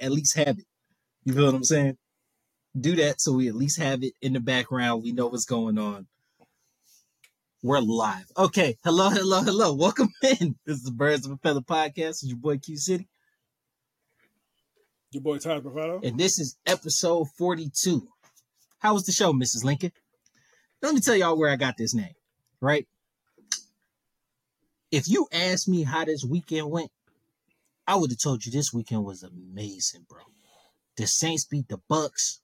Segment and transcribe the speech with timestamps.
[0.00, 0.66] at least have it.
[1.24, 1.96] You feel what I'm saying?
[2.78, 5.02] Do that so we at least have it in the background.
[5.02, 6.06] We know what's going on.
[7.62, 8.26] We're live.
[8.36, 8.76] Okay.
[8.84, 9.74] Hello, hello, hello.
[9.74, 10.56] Welcome in.
[10.66, 12.08] This is the Birds of a Feather podcast.
[12.10, 13.08] It's your boy Q City.
[15.12, 16.00] Your boy Ty Bravado.
[16.02, 18.08] And this is episode 42.
[18.80, 19.64] How was the show, Mrs.
[19.64, 19.92] Lincoln?
[20.82, 22.14] Let me tell y'all where I got this name,
[22.60, 22.86] right?
[24.90, 26.90] If you ask me how this weekend went,
[27.86, 30.22] I would have told you this weekend was amazing, bro.
[30.96, 32.40] The Saints beat the Bucks.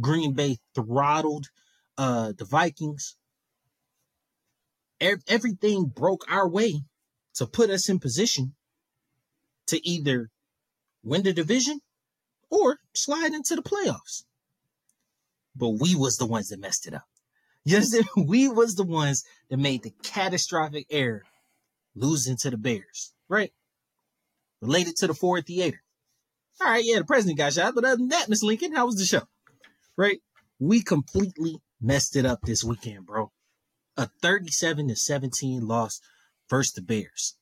[0.00, 1.48] Green Bay throttled
[1.96, 3.16] uh, the Vikings.
[5.00, 6.82] Everything broke our way
[7.34, 8.54] to put us in position
[9.66, 10.30] to either
[11.02, 11.80] win the division
[12.50, 14.24] or slide into the playoffs.
[15.54, 17.06] But we was the ones that messed it up.
[17.68, 18.06] Understand?
[18.16, 21.22] We was the ones that made the catastrophic error
[21.94, 23.52] losing to the Bears, right?
[24.60, 25.82] Related to the Ford Theater.
[26.60, 28.96] All right, yeah, the president got shot, but other than that, Miss Lincoln, how was
[28.96, 29.22] the show?
[29.96, 30.18] Right?
[30.58, 33.30] We completely messed it up this weekend, bro.
[33.96, 36.00] A 37 to 17 loss
[36.50, 37.36] versus the Bears.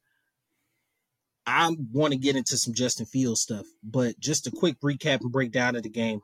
[1.46, 5.32] I want to get into some Justin Fields stuff, but just a quick recap and
[5.32, 6.20] breakdown of the game.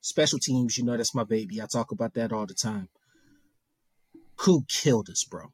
[0.00, 1.60] Special teams, you know, that's my baby.
[1.60, 2.88] I talk about that all the time.
[4.42, 5.52] Who killed us, bro?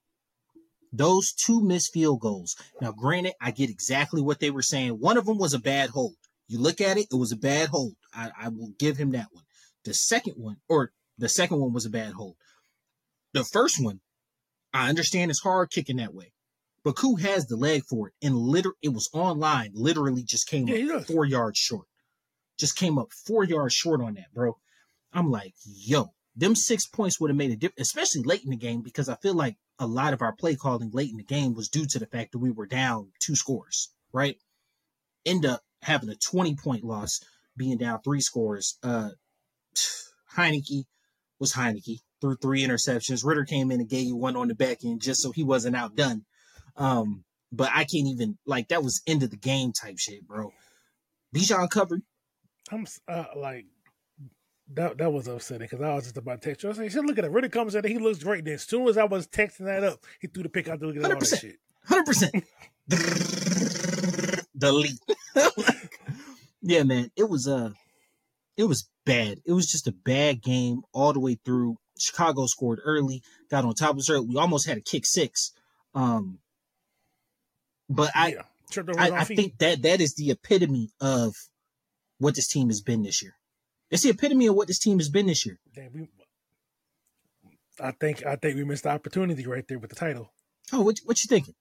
[0.97, 2.55] Those two missed field goals.
[2.81, 5.01] Now, granted, I get exactly what they were saying.
[5.01, 6.15] One of them was a bad hold.
[6.47, 7.95] You look at it, it was a bad hold.
[8.15, 9.45] I, I will give him that one.
[9.85, 12.37] The second one, or the second one was a bad hold.
[13.33, 14.01] The first one,
[14.73, 16.33] I understand it's hard kicking that way.
[16.85, 18.15] But who has the leg for it?
[18.23, 21.87] And literally, it was online, literally just came Yeah, up four yards short.
[22.59, 24.59] Just came up four yards short on that, bro.
[25.13, 28.57] I'm like, yo, them six points would have made a difference, especially late in the
[28.57, 31.55] game, because I feel like a lot of our play calling late in the game
[31.55, 34.37] was due to the fact that we were down two scores, right?
[35.27, 37.21] End up having a 20 point loss,
[37.57, 38.79] being down three scores.
[38.83, 39.11] Uh
[40.37, 40.85] Heinicke
[41.39, 43.25] was Heinicke, threw three interceptions.
[43.25, 45.77] Ridder came in and gave you one on the back end just so he wasn't
[45.77, 46.25] outdone.
[46.77, 50.53] Um, but I can't even like that was end of the game type shit, bro.
[51.35, 52.03] Bijan covered.
[52.71, 53.67] I'm uh, like
[54.73, 54.99] that.
[54.99, 56.69] That was upsetting because I was just about to text you.
[56.69, 57.31] I was like, "Shit, look at that!
[57.31, 59.85] Really comes in, and he looks great." Then as soon as I was texting that
[59.85, 61.41] up, he threw the pick out to look at all that 100%.
[61.41, 61.57] shit.
[61.85, 62.45] Hundred percent.
[64.57, 65.01] Delete.
[66.63, 67.11] yeah, man.
[67.17, 67.71] It was uh
[68.57, 69.41] it was bad.
[69.45, 71.77] It was just a bad game all the way through.
[71.99, 74.27] Chicago scored early, got on top of us early.
[74.27, 75.53] We almost had a kick six.
[75.95, 76.39] Um
[77.89, 81.35] but I yeah, I, I think that that is the epitome of
[82.19, 83.35] what this team has been this year.
[83.91, 85.59] It's the epitome of what this team has been this year.
[85.75, 86.09] Damn, we,
[87.81, 90.33] I think I think we missed the opportunity right there with the title.
[90.73, 91.55] Oh, what what you thinking?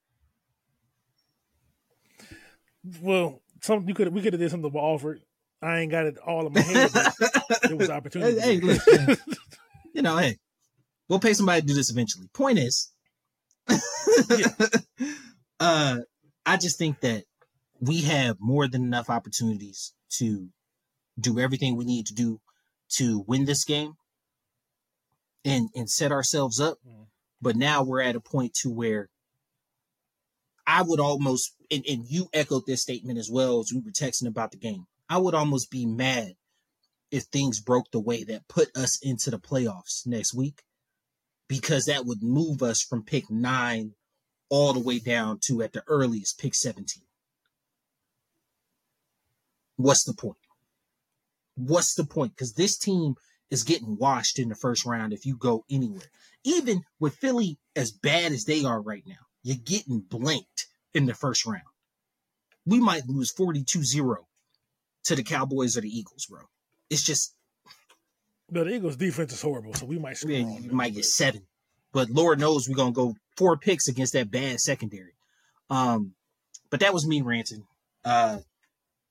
[3.01, 5.21] Well, some you could we could have did something with Alford.
[5.61, 6.91] I ain't got it all in my head.
[6.93, 8.39] But it was opportunity.
[8.39, 9.17] Hey, hey, look,
[9.93, 10.37] you know, hey,
[11.07, 12.27] we'll pay somebody to do this eventually.
[12.33, 12.91] Point is,
[15.59, 15.99] uh,
[16.45, 17.23] I just think that
[17.79, 20.49] we have more than enough opportunities to
[21.19, 22.39] do everything we need to do
[22.89, 23.93] to win this game
[25.45, 26.79] and and set ourselves up.
[26.85, 27.07] Mhm.
[27.41, 29.09] But now we're at a point to where
[30.65, 34.27] I would almost and, and you echoed this statement as well as we were texting
[34.27, 34.85] about the game.
[35.09, 36.35] I would almost be mad
[37.11, 40.63] if things broke the way that put us into the playoffs next week
[41.47, 43.93] because that would move us from pick nine
[44.49, 47.03] all the way down to at the earliest pick 17.
[49.75, 50.37] What's the point?
[51.55, 52.35] What's the point?
[52.35, 53.15] Because this team
[53.49, 56.09] is getting washed in the first round if you go anywhere.
[56.43, 61.13] Even with Philly as bad as they are right now, you're getting blanked in the
[61.13, 61.63] first round.
[62.65, 64.27] We might lose 42 0
[65.03, 66.41] to the Cowboys or the Eagles, bro.
[66.89, 67.35] It's just,
[68.49, 71.43] But the Eagles' defense is horrible, so we might score yeah, you might get seven.
[71.91, 75.13] But Lord knows we're gonna go four picks against that bad secondary.
[75.69, 76.13] Um,
[76.69, 77.65] but that was me ranting.
[78.03, 78.39] Uh,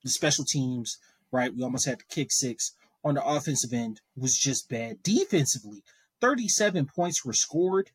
[0.03, 0.97] the special teams,
[1.33, 1.53] right?
[1.53, 5.03] We almost had to kick six on the offensive end was just bad.
[5.03, 5.83] Defensively,
[6.21, 7.91] 37 points were scored.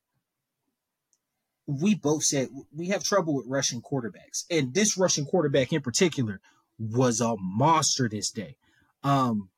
[1.67, 4.45] We both said we have trouble with rushing quarterbacks.
[4.51, 6.41] And this rushing quarterback in particular
[6.79, 8.57] was a monster this day.
[9.03, 9.51] Um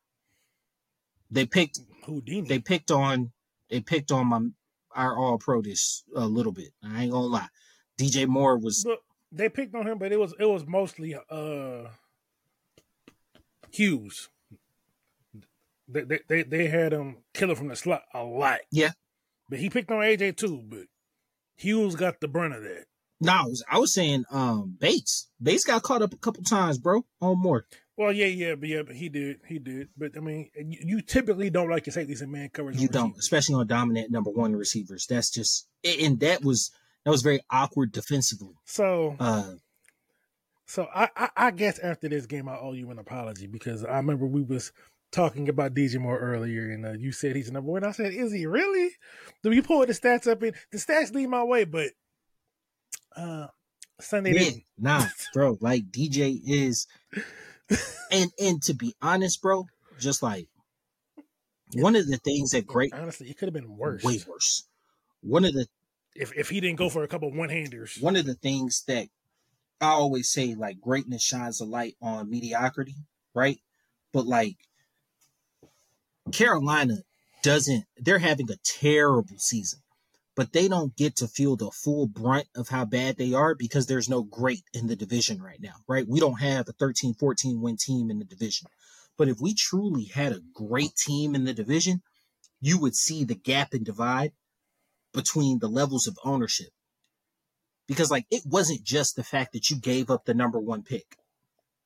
[1.31, 2.49] they picked Houdini.
[2.49, 3.32] they picked on
[3.69, 4.41] they picked on my
[4.94, 6.73] our all pro this a little bit.
[6.82, 7.49] I ain't gonna lie.
[7.97, 11.88] DJ Moore was Look, they picked on him, but it was it was mostly uh
[13.72, 14.28] Hughes.
[15.88, 18.61] They they they, they had him killer from the slot a lot.
[18.70, 18.90] Yeah.
[19.49, 20.84] But he picked on AJ too, but
[21.56, 22.84] Hughes got the brunt of that.
[23.20, 25.28] No, I was, I was saying um Bates.
[25.43, 27.05] Bates got caught up a couple times, bro.
[27.20, 27.67] On more.
[27.96, 29.88] Well, yeah, yeah, but yeah, but he did, he did.
[29.94, 32.81] But I mean, you, you typically don't like your safeties and man coverage.
[32.81, 33.25] You don't, receivers.
[33.25, 35.06] especially on dominant number one receivers.
[35.06, 36.70] That's just and that was
[37.05, 38.55] that was very awkward defensively.
[38.64, 39.55] So, Uh
[40.70, 43.96] so I, I, I guess after this game, I owe you an apology because I
[43.96, 44.70] remember we was
[45.11, 47.82] talking about DJ Moore earlier, and uh, you said he's number one.
[47.82, 48.90] I said, is he really?
[49.43, 51.88] Then you pulled the stats up, and the stats lead my way, but
[53.17, 53.49] uh
[54.00, 54.62] Sunday yeah, didn't.
[54.78, 55.58] nah, bro.
[55.61, 56.87] Like DJ is
[58.12, 59.67] and and to be honest, bro,
[59.99, 60.46] just like
[61.75, 64.69] one of the things that great Honestly, it could have been worse way worse.
[65.20, 65.67] One of the
[66.14, 67.99] if if he didn't go for a couple one handers.
[68.00, 69.08] one of the things that
[69.81, 72.97] I always say, like greatness shines a light on mediocrity,
[73.35, 73.59] right?
[74.12, 74.56] But like
[76.32, 76.99] Carolina
[77.43, 79.81] doesn't, they're having a terrible season,
[80.37, 83.87] but they don't get to feel the full brunt of how bad they are because
[83.87, 86.06] there's no great in the division right now, right?
[86.06, 88.69] We don't have a 13, 14 win team in the division.
[89.17, 92.03] But if we truly had a great team in the division,
[92.61, 94.32] you would see the gap and divide
[95.12, 96.69] between the levels of ownership
[97.91, 101.17] because like it wasn't just the fact that you gave up the number one pick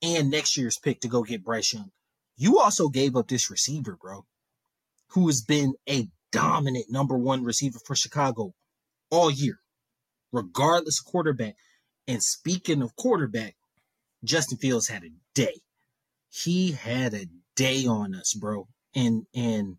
[0.03, 1.91] and next year's pick to go get Bryce Young.
[2.37, 4.27] You also gave up this receiver, bro,
[5.13, 8.53] who has been a dominant number one receiver for Chicago
[9.11, 9.61] all year,
[10.31, 11.55] regardless of quarterback.
[12.07, 13.57] And speaking of quarterback,
[14.23, 15.63] Justin Fields had a day.
[16.29, 18.69] He had a day on us, bro.
[18.95, 19.79] And and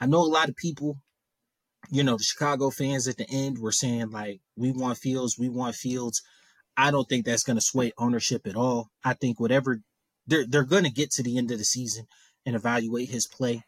[0.00, 0.98] I know a lot of people
[1.90, 5.48] you know, the Chicago fans at the end were saying like, we want Fields, we
[5.48, 6.22] want Fields.
[6.76, 8.88] I don't think that's going to sway ownership at all.
[9.04, 9.80] I think whatever
[10.26, 12.06] they're they're going to get to the end of the season
[12.46, 13.64] and evaluate his play.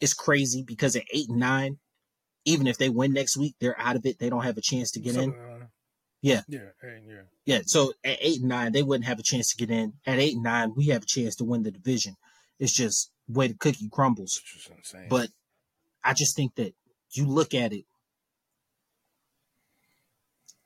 [0.00, 1.78] It's crazy because at eight and nine,
[2.44, 4.18] even if they win next week, they're out of it.
[4.18, 5.32] They don't have a chance to get in.
[5.32, 5.68] Something,
[6.22, 6.42] Yeah.
[6.48, 7.22] yeah, yeah.
[7.44, 9.94] Yeah, so at eight and nine, they wouldn't have a chance to get in.
[10.06, 12.16] At eight and nine, we have a chance to win the division.
[12.58, 14.40] It's just way the cookie crumbles.
[14.42, 15.08] Which is insane.
[15.10, 15.28] But
[16.02, 16.74] I just think that
[17.16, 17.84] you look at it,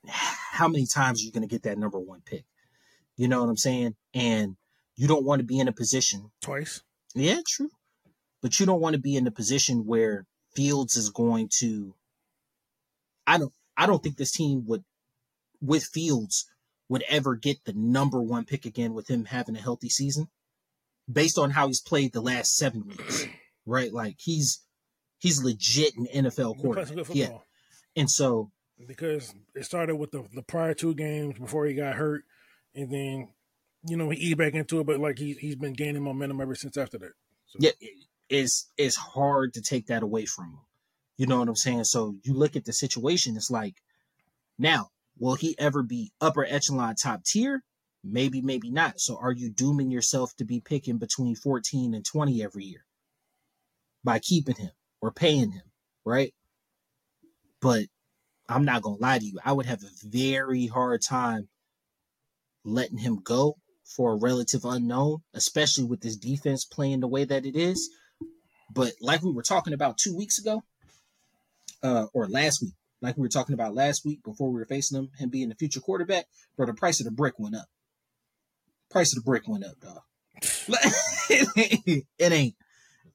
[0.07, 2.45] how many times are you going to get that number one pick?
[3.17, 3.95] You know what I'm saying?
[4.15, 4.57] And
[4.97, 6.31] you don't want to be in a position.
[6.41, 6.83] twice.
[7.15, 7.71] Yeah, true.
[8.43, 11.95] But you don't want to be in a position where Fields is going to.
[13.27, 13.53] I don't.
[13.77, 14.85] I don't think this team would,
[15.61, 16.47] with Fields,
[16.89, 20.29] would ever get the number one pick again with him having a healthy season,
[21.11, 23.27] based on how he's played the last seven weeks.
[23.67, 24.65] Right, like he's
[25.19, 26.89] he's legit an NFL quarterback.
[27.17, 27.39] Yeah,
[27.97, 28.51] and so
[28.87, 32.25] because it started with the, the prior two games before he got hurt,
[32.75, 33.29] and then
[33.87, 34.87] you know he eased back into it.
[34.87, 37.13] But like he he's been gaining momentum ever since after that.
[37.47, 40.59] So, yeah, it- it's it's hard to take that away from him.
[41.17, 41.85] You know what I'm saying?
[41.85, 43.77] So you look at the situation, it's like,
[44.59, 47.65] now, will he ever be upper echelon top tier?
[48.05, 49.01] Maybe, maybe not.
[49.01, 52.85] So are you dooming yourself to be picking between 14 and 20 every year
[54.05, 54.71] by keeping him
[55.01, 55.63] or paying him,
[56.05, 56.33] right?
[57.61, 57.87] But
[58.49, 61.49] I'm not gonna lie to you, I would have a very hard time
[62.65, 67.47] letting him go for a relative unknown, especially with this defense playing the way that
[67.47, 67.91] it is.
[68.73, 70.63] But like we were talking about two weeks ago,
[71.83, 74.99] uh, or last week, like we were talking about last week before we were facing
[74.99, 77.67] him, him being the future quarterback, bro, the price of the brick went up.
[78.91, 80.01] Price of the brick went up, dog.
[81.31, 82.57] it ain't,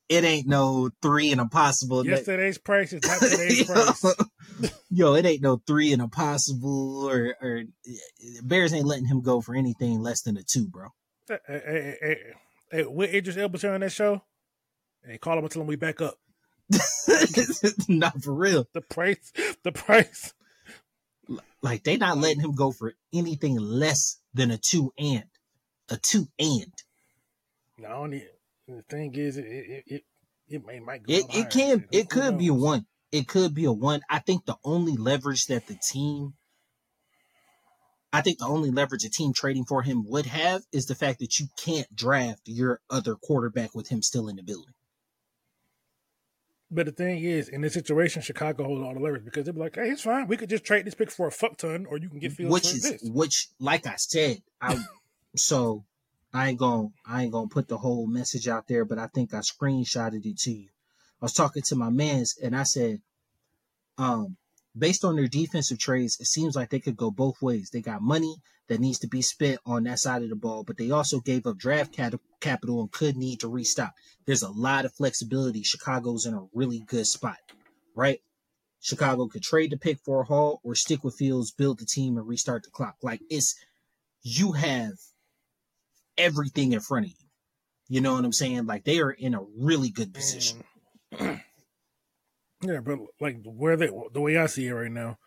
[0.10, 2.06] it ain't no three and impossible.
[2.06, 4.06] Yesterday's price is not today's price.
[4.90, 7.64] Yo, it ain't no three and impossible, or or
[8.44, 10.90] Bears ain't letting him go for anything less than a two, bro.
[11.28, 12.18] Hey, hey, hey, hey,
[12.72, 14.22] hey, with Idris Elba on that show,
[15.06, 16.16] hey, call him and tell him we back up.
[17.88, 18.68] not for real.
[18.74, 19.32] The price,
[19.64, 20.34] the price.
[21.62, 25.24] Like they not letting him go for anything less than a two and
[25.90, 26.74] a two and.
[27.78, 28.28] No, I don't need.
[28.68, 30.04] The thing is, it it it,
[30.48, 31.14] it, may, might go.
[31.14, 32.86] It it can it could be a one.
[33.12, 34.02] It could be a one.
[34.10, 36.34] I think the only leverage that the team
[38.14, 41.18] I think the only leverage a team trading for him would have is the fact
[41.20, 44.76] that you can't draft your other quarterback with him still in the building.
[46.70, 49.62] But the thing is, in this situation, Chicago holds all the leverage because they'd be
[49.62, 50.28] like, "Hey, it's fine.
[50.28, 52.54] We could just trade this pick for a fuck ton, or you can get Fields
[52.54, 54.78] which is this." which like I said, I
[55.36, 55.84] so
[56.34, 59.34] I ain't gonna I ain't gonna put the whole message out there, but I think
[59.34, 60.70] I screenshotted it to you.
[61.22, 63.02] I was talking to my mans and I said,
[63.98, 64.38] um,
[64.78, 67.70] based on their defensive trades, it seems like they could go both ways.
[67.70, 68.36] They got money
[68.68, 71.46] that needs to be spent on that side of the ball, but they also gave
[71.46, 73.94] up draft cap- capital and could need to restock.
[74.26, 75.64] There's a lot of flexibility.
[75.64, 77.38] Chicago's in a really good spot,
[77.96, 78.22] right?
[78.82, 82.18] Chicago could trade the pick for a haul or stick with Fields, build the team,
[82.18, 82.96] and restart the clock.
[83.02, 83.56] Like it's
[84.24, 84.94] you have
[86.18, 87.18] everything in front of you.
[87.90, 88.66] You know what I'm saying?
[88.66, 90.64] Like they are in a really good position.
[91.20, 95.18] yeah, but like where they the way I see it right now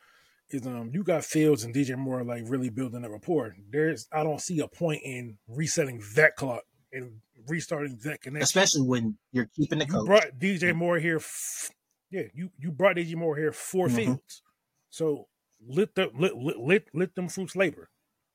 [0.51, 3.55] is um you got Fields and DJ Moore like really building a rapport.
[3.71, 6.63] There's I don't see a point in resetting that clock
[6.93, 8.43] and restarting that connection.
[8.43, 10.07] Especially when you're keeping the you coach.
[10.07, 11.17] brought DJ Moore here.
[11.17, 11.71] F-
[12.11, 13.97] yeah, you you brought DJ Moore here for Mhm.
[13.97, 14.43] Fields.
[14.89, 15.29] So
[15.69, 17.91] let the let let let them fruits labor.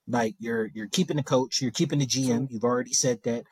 [0.08, 2.48] Like you're you're keeping the coach, you're keeping the GM.
[2.50, 3.44] You've already said that.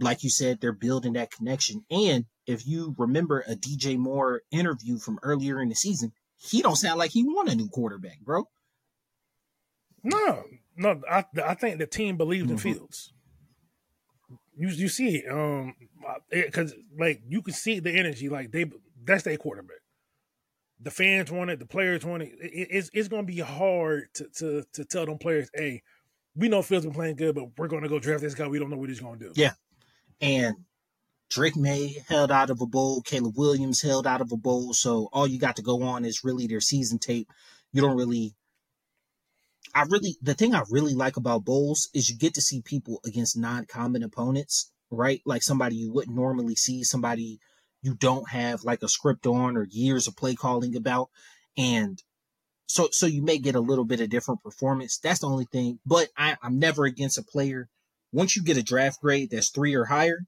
[0.00, 1.84] Like you said, they're building that connection.
[1.88, 6.74] And if you remember a DJ Moore interview from earlier in the season, he don't
[6.74, 8.48] sound like he want a new quarterback, bro.
[10.02, 10.42] No,
[10.76, 12.60] no, I I think the team believed in Mhm.
[12.60, 13.12] Fields.
[14.56, 15.74] You you see it, um,
[16.30, 18.66] because like you can see the energy, like they
[19.04, 19.78] that's their quarterback.
[20.80, 22.32] The fans want it, the players want it.
[22.40, 25.82] It- it's it's going to be hard to, to to tell them players, hey,
[26.36, 28.48] we know Phil's been playing good, but we're going to go draft this guy.
[28.48, 29.32] We don't know what he's going to do.
[29.36, 29.52] Yeah.
[30.20, 30.56] And
[31.30, 34.72] Drake Maye held out of a bowl, Caleb Williams held out of a bowl.
[34.74, 37.28] So all you got to go on is really their season tape.
[37.72, 38.34] You don't really
[39.74, 43.00] I really the thing I really like about bowls is you get to see people
[43.04, 45.20] against non-common opponents, right?
[45.24, 47.40] Like somebody you wouldn't normally see, somebody
[47.84, 51.10] you don't have like a script on or years of play calling about.
[51.58, 52.02] And
[52.66, 54.98] so so you may get a little bit of different performance.
[54.98, 55.78] That's the only thing.
[55.84, 57.68] But I, I'm never against a player.
[58.10, 60.20] Once you get a draft grade that's three or higher,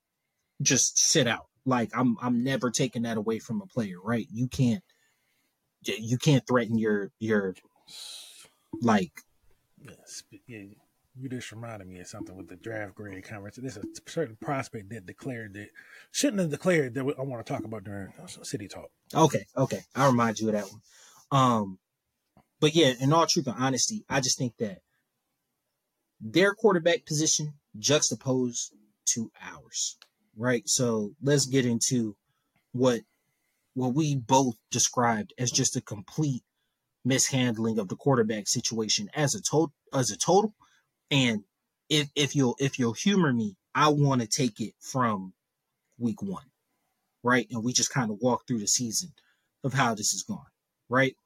[0.60, 1.46] just sit out.
[1.64, 4.26] Like I'm I'm never taking that away from a player, right?
[4.30, 4.84] You can't
[5.82, 7.54] you can't threaten your your
[8.82, 9.12] like
[10.46, 10.66] Yeah,
[11.18, 13.56] you just reminded me of something with the draft grade conference.
[13.56, 15.68] There's a certain prospect that declared that
[16.12, 18.90] shouldn't have declared that I want to talk about during city talk.
[19.14, 19.80] Okay, okay.
[19.94, 20.80] I'll remind you of that one.
[21.30, 21.78] Um,
[22.60, 24.78] but yeah, in all truth and honesty, I just think that
[26.20, 28.72] their quarterback position juxtaposed
[29.06, 29.96] to ours,
[30.36, 30.68] right?
[30.68, 32.16] So let's get into
[32.72, 33.00] what
[33.74, 36.42] what we both described as just a complete
[37.04, 40.54] mishandling of the quarterback situation as a total as a total.
[41.10, 41.44] And
[41.88, 45.32] if if you'll if you'll humor me, I want to take it from
[45.98, 46.44] week one
[47.26, 47.48] right?
[47.50, 49.12] And we just kind of walk through the season
[49.64, 50.38] of how this is going,
[50.88, 51.16] right?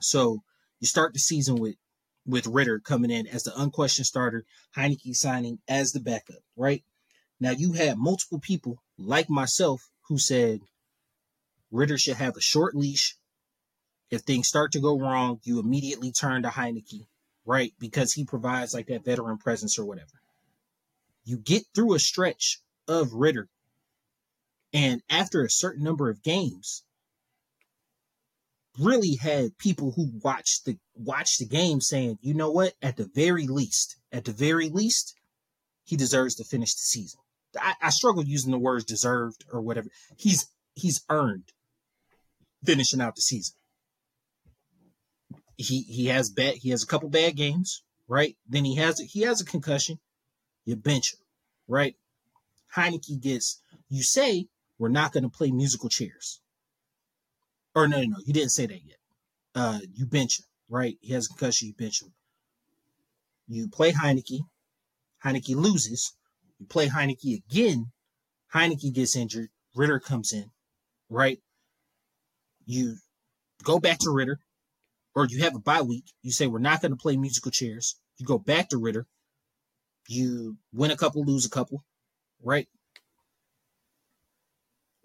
[0.00, 0.42] So
[0.80, 1.76] you start the season with
[2.24, 4.46] with Ridder coming in as the unquestioned starter,
[4.76, 6.82] Heinicke signing as the backup, right?
[7.40, 10.60] Now you had multiple people like myself who said
[11.70, 13.16] Ridder should have a short leash.
[14.10, 17.06] If things start to go wrong, you immediately turn to Heinicke,
[17.44, 17.72] right?
[17.78, 20.20] Because he provides like that veteran presence or whatever.
[21.24, 23.48] You get through a stretch of Ridder
[24.72, 26.82] and after a certain number of games
[28.78, 33.08] really had people who watched the watched the game saying you know what at the
[33.14, 35.14] very least at the very least
[35.84, 37.20] he deserves to finish the season
[37.60, 41.52] i, I struggle using the words deserved or whatever he's he's earned
[42.64, 43.54] finishing out the season
[45.62, 49.22] he he has bad he has a couple bad games right then he has he
[49.22, 49.98] has a concussion
[50.64, 51.20] you bench him
[51.68, 51.96] right
[52.76, 56.40] Heinicke gets you say we're not going to play musical chairs.
[57.74, 58.98] Or no, no, no, you didn't say that yet.
[59.54, 60.96] Uh, you bench him, right?
[61.00, 62.12] He has a concussion, you bench him.
[63.48, 64.40] You play Heinicke.
[65.24, 66.14] Heinicke loses.
[66.58, 67.92] You play Heinicke again.
[68.54, 69.50] Heinicke gets injured.
[69.74, 70.50] Ridder comes in,
[71.08, 71.38] right?
[72.64, 72.96] You
[73.62, 74.40] go back to Ridder,
[75.14, 76.04] or you have a bye week.
[76.22, 77.96] You say, we're not going to play musical chairs.
[78.18, 79.06] You go back to Ridder.
[80.08, 81.84] You win a couple, lose a couple,
[82.42, 82.66] right?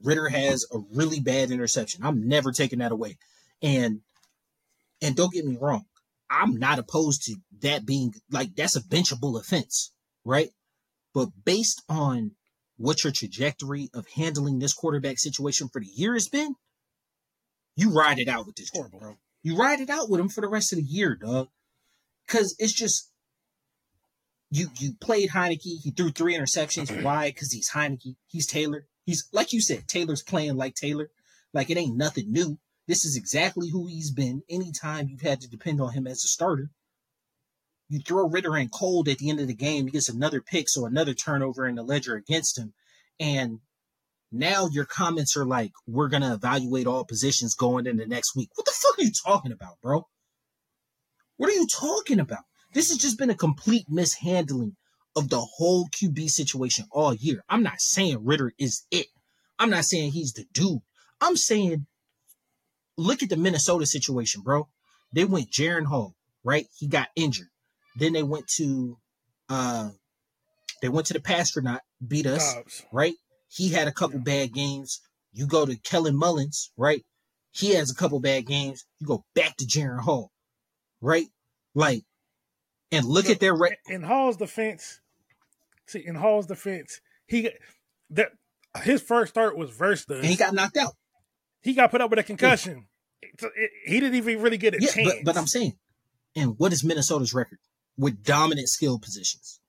[0.03, 2.03] Ridder has a really bad interception.
[2.03, 3.17] I'm never taking that away.
[3.61, 4.01] And
[5.01, 5.85] and don't get me wrong,
[6.29, 9.91] I'm not opposed to that being like that's a benchable offense,
[10.23, 10.49] right?
[11.13, 12.31] But based on
[12.77, 16.55] what your trajectory of handling this quarterback situation for the year has been,
[17.75, 18.99] you ride it out with this Horrible.
[18.99, 19.15] bro.
[19.47, 21.47] You ride it out with him for the rest of the year, dog.
[22.27, 23.09] Cause it's just
[24.51, 25.61] you you played Heinicke.
[25.61, 27.01] He threw three interceptions.
[27.01, 27.29] Why?
[27.29, 28.17] Because he's Heinicke.
[28.27, 28.87] He's Taylor.
[29.05, 29.87] He's like you said.
[29.87, 31.11] Taylor's playing like Taylor.
[31.53, 32.59] Like it ain't nothing new.
[32.87, 34.43] This is exactly who he's been.
[34.49, 36.69] Anytime you've had to depend on him as a starter,
[37.87, 39.85] you throw Ridder and cold at the end of the game.
[39.85, 42.73] He gets another pick, so another turnover in the ledger against him.
[43.17, 43.61] And
[44.31, 48.65] now your comments are like, "We're gonna evaluate all positions going into next week." What
[48.65, 50.07] the fuck are you talking about, bro?
[51.37, 52.43] What are you talking about?
[52.73, 54.75] This has just been a complete mishandling
[55.15, 57.43] of the whole QB situation all year.
[57.49, 59.07] I'm not saying Ridder is it.
[59.57, 60.81] I'm not saying he's the dude.
[61.21, 61.87] I'm saying
[62.97, 64.67] look at the Minnesota situation, bro.
[65.13, 66.67] They went Jaren Hall, right?
[66.77, 67.49] He got injured.
[67.95, 68.97] Then they went to
[69.49, 69.89] uh
[70.81, 72.85] they went to the Passtronaut, beat us, Dobbs.
[72.91, 73.15] right?
[73.49, 75.01] He had a couple bad games.
[75.33, 77.03] You go to Kellen Mullens, right?
[77.51, 78.85] He has a couple bad games.
[78.99, 80.31] You go back to Jaren Hall,
[81.01, 81.27] right?
[81.73, 82.03] Like,
[82.91, 84.99] and look No, at their re- in Hall's defense,
[85.87, 87.49] see, in Hall's defense, he
[88.11, 88.29] that
[88.83, 90.93] his first start was versus and he got knocked out.
[91.61, 92.87] he got put up with a concussion.
[93.39, 95.15] So it- he didn't even really get a Yeah, chance.
[95.15, 95.77] but, but I'm saying,
[96.35, 97.59] and what is Minnesota's record
[97.97, 99.59] with dominant skill positions?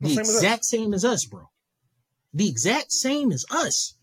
[0.00, 1.48] The The same exact same as us, bro.
[2.32, 3.94] The exact same as us.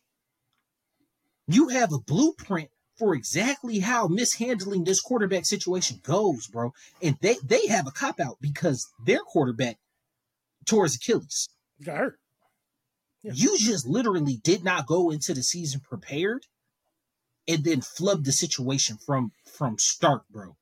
[1.47, 6.73] You have a blueprint for exactly how mishandling this quarterback situation goes, bro.
[7.01, 9.77] And they they have a cop out because their quarterback
[10.65, 11.49] towards Achilles.
[11.83, 12.19] got hurt.
[13.23, 13.33] Yeah.
[13.35, 16.45] You just literally did not go into the season prepared
[17.47, 20.55] and then flub the situation from from start, bro.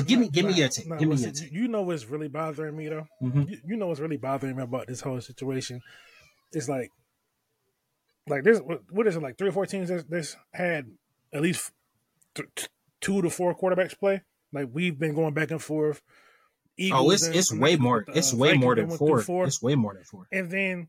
[0.00, 0.86] But give me give me your take.
[0.98, 1.52] give me your take.
[1.52, 3.06] You know what's really bothering me though.
[3.22, 3.50] Mhm.
[3.50, 5.80] You, you know what's really bothering me about this whole situation.
[6.52, 6.90] It's like,
[8.28, 10.86] like there's what, is it like three or four teams that's, that's had
[11.32, 11.70] at least
[12.34, 12.68] th-
[13.00, 14.22] two to four quarterbacks play.
[14.52, 16.02] Like we've been going back and forth.
[16.92, 18.04] Oh, it's and- it's and way more.
[18.06, 19.44] the, It's uh, way Vikings, more than went four.
[19.46, 20.26] It's way more than four.
[20.32, 20.88] and then,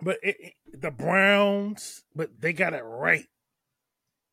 [0.00, 3.26] but it, it- the Browns, but they got it right.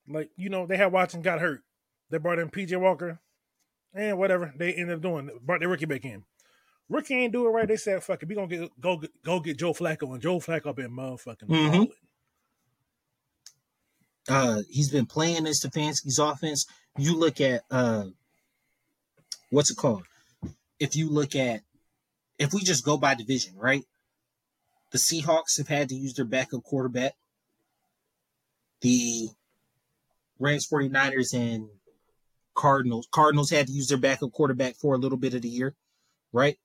[0.08, 1.62] Like you know, they had Watson got hurt.
[2.10, 3.19] They brought in PJ Walker,
[3.93, 6.24] and whatever they ended up doing, brought their rookie back in.
[6.89, 7.67] Rookie ain't do it right.
[7.67, 10.39] They said, "Fuck it, we gonna get go get, go get Joe Flacco," and Joe
[10.39, 11.91] Flacco been motherfucking Mhm.
[14.27, 16.65] Uh, he's been playing this Stefanski's offense.
[16.98, 18.05] You look at uh,
[19.50, 20.03] what's it called?
[20.79, 21.62] If you look at,
[22.38, 23.86] if we just go by division, right?
[24.91, 27.15] The Seahawks have had to use their backup quarterback.
[28.81, 29.29] The
[30.39, 31.69] Rams, 49ers, and
[32.60, 33.08] Cardinals.
[33.12, 35.75] Cardinals had to use their backup quarterback for a little bit of the year,
[36.34, 36.58] right?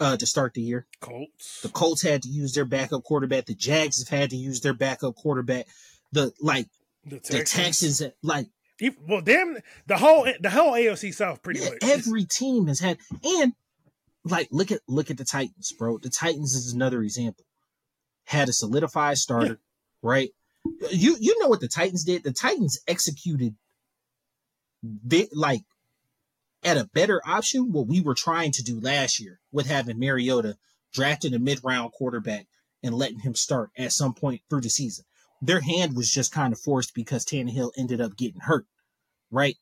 [0.00, 0.86] Uh, to start the year.
[1.00, 1.60] Colts.
[1.62, 3.46] The Colts had to use their backup quarterback.
[3.46, 5.66] The Jags have had to use their backup quarterback.
[6.10, 6.66] The like
[7.04, 7.98] The the Texans.
[8.00, 8.46] Texans, like
[9.06, 11.78] Well, damn, the whole the whole AFC South pretty yeah, much.
[11.82, 13.52] every team has had, and
[14.24, 15.98] like look at look at the Titans, bro.
[15.98, 17.44] The Titans is another example.
[18.24, 19.60] Had a solidified starter,
[20.02, 20.30] right?
[20.90, 22.22] You you know what the Titans did?
[22.24, 23.54] The Titans executed,
[24.82, 25.62] they, like
[26.62, 30.56] at a better option what we were trying to do last year with having Mariota
[30.92, 32.46] drafting a mid round quarterback
[32.82, 35.04] and letting him start at some point through the season.
[35.42, 38.66] Their hand was just kind of forced because Tannehill ended up getting hurt,
[39.30, 39.56] right?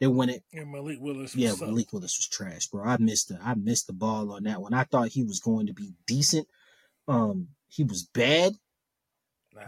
[0.00, 0.42] They went it.
[0.52, 1.36] and Malik Willis.
[1.36, 1.68] Yeah, was up.
[1.68, 2.84] Malik Willis was trash, bro.
[2.84, 4.74] I missed the I missed the ball on that one.
[4.74, 6.48] I thought he was going to be decent.
[7.06, 8.54] Um, he was bad,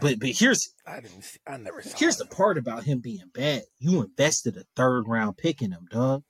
[0.01, 1.23] But but here's I didn't.
[1.23, 1.97] See, I never saw.
[1.97, 3.63] here's the part about him being bad.
[3.79, 6.23] You invested a third round pick in him, dog.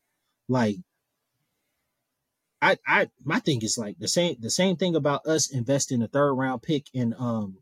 [0.48, 0.78] Like,
[2.62, 6.08] I I my thing is like the same the same thing about us investing a
[6.08, 7.60] third round pick in um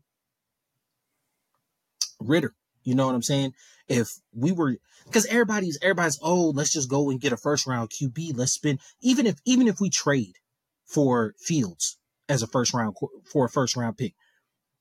[2.20, 2.54] Ridder.
[2.82, 3.54] You know what I'm saying?
[3.88, 7.90] If we were because everybody's everybody's oh let's just go and get a first round
[7.90, 8.36] QB.
[8.36, 10.36] Let's spend even if even if we trade
[10.84, 14.14] for Fields as a first round for a first round pick,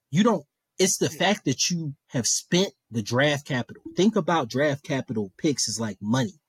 [0.10, 0.45] you don't.
[0.79, 3.83] It's the fact that you have spent the draft capital.
[3.95, 6.41] Think about draft capital picks as like money.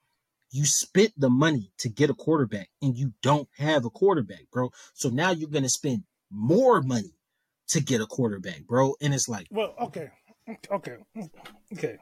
[0.51, 4.71] You spent the money to get a quarterback and you don't have a quarterback, bro.
[4.95, 7.15] So now you're going to spend more money
[7.69, 8.95] to get a quarterback, bro.
[9.01, 10.11] And it's like, Well, okay,
[10.71, 10.97] okay,
[11.77, 11.97] okay.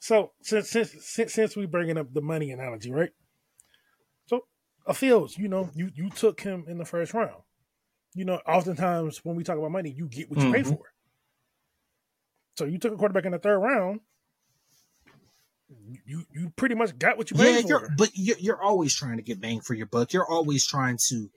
[0.00, 3.12] So since since since, since we bringing up the money analogy, right?
[4.26, 4.46] So
[4.86, 7.42] a Fields, you know, you you took him in the first round.
[8.14, 10.68] You know, oftentimes when we talk about money, you get what you pay Mhm.
[10.70, 10.92] for.
[12.56, 14.00] So you took a quarterback in the third round.
[16.06, 17.68] You you pretty much got what you yeah, paid for.
[17.68, 20.12] you're, but you're, you're always trying to get bang for your buck.
[20.12, 21.28] You're always trying to,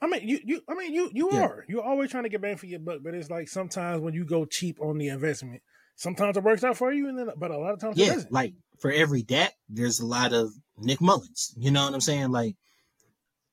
[0.00, 1.42] I mean, you, you I mean, you you Yeah.
[1.42, 1.64] are.
[1.68, 4.24] You're always trying to get bang for your buck, but it's like sometimes when you
[4.24, 5.62] go cheap on the investment,
[5.94, 8.16] sometimes it works out for you, and then but a lot of times it yeah,
[8.30, 11.54] like for every Dak, there's a lot of Nick Mullens.
[11.56, 12.30] You know what I'm saying?
[12.30, 12.56] Like,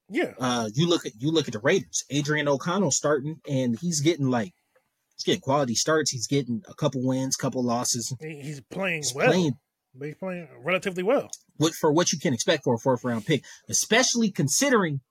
[0.10, 2.06] Yeah, uh, you look at you look at the Raiders.
[2.10, 4.54] Adrian O'Connell starting, and he's getting like
[5.15, 6.12] he's getting quality starts.
[6.12, 8.13] He's getting a couple wins, couple losses.
[8.19, 9.28] He's playing He's well.
[9.28, 9.54] playing
[9.95, 11.30] But he's playing relatively well.
[11.58, 15.02] what for what you can expect for a fourth round pick, especially considering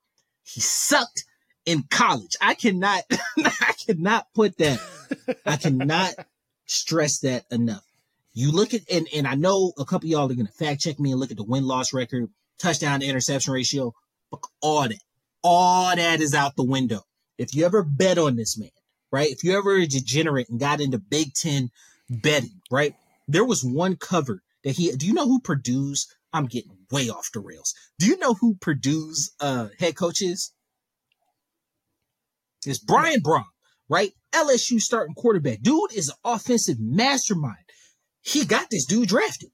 [0.43, 1.23] he sucked
[1.65, 2.35] in college.
[2.41, 3.03] I cannot,
[3.37, 4.81] I cannot put that.
[5.45, 6.13] I cannot
[6.65, 7.83] stress that enough.
[8.33, 10.99] You look at and and I know a couple of y'all are gonna fact check
[10.99, 13.93] me and look at the win loss record, touchdown to interception ratio,
[14.61, 14.99] all that,
[15.43, 17.01] all that is out the window.
[17.37, 18.69] If you ever bet on this man,
[19.13, 19.29] right?
[19.29, 21.69] If you ever a degenerate and got into Big Ten
[22.09, 22.95] betting, right?
[23.27, 24.91] There was one cover that he.
[24.91, 26.07] Do you know who Purdue's?
[26.33, 27.75] I'm getting way off the rails.
[27.99, 30.51] Do you know who Purdue's uh, head coach is?
[32.65, 33.43] It's Brian Brohm,
[33.87, 34.11] right?
[34.33, 35.61] LSU starting quarterback.
[35.61, 37.57] Dude is an offensive mastermind.
[38.21, 39.49] He got this dude drafted.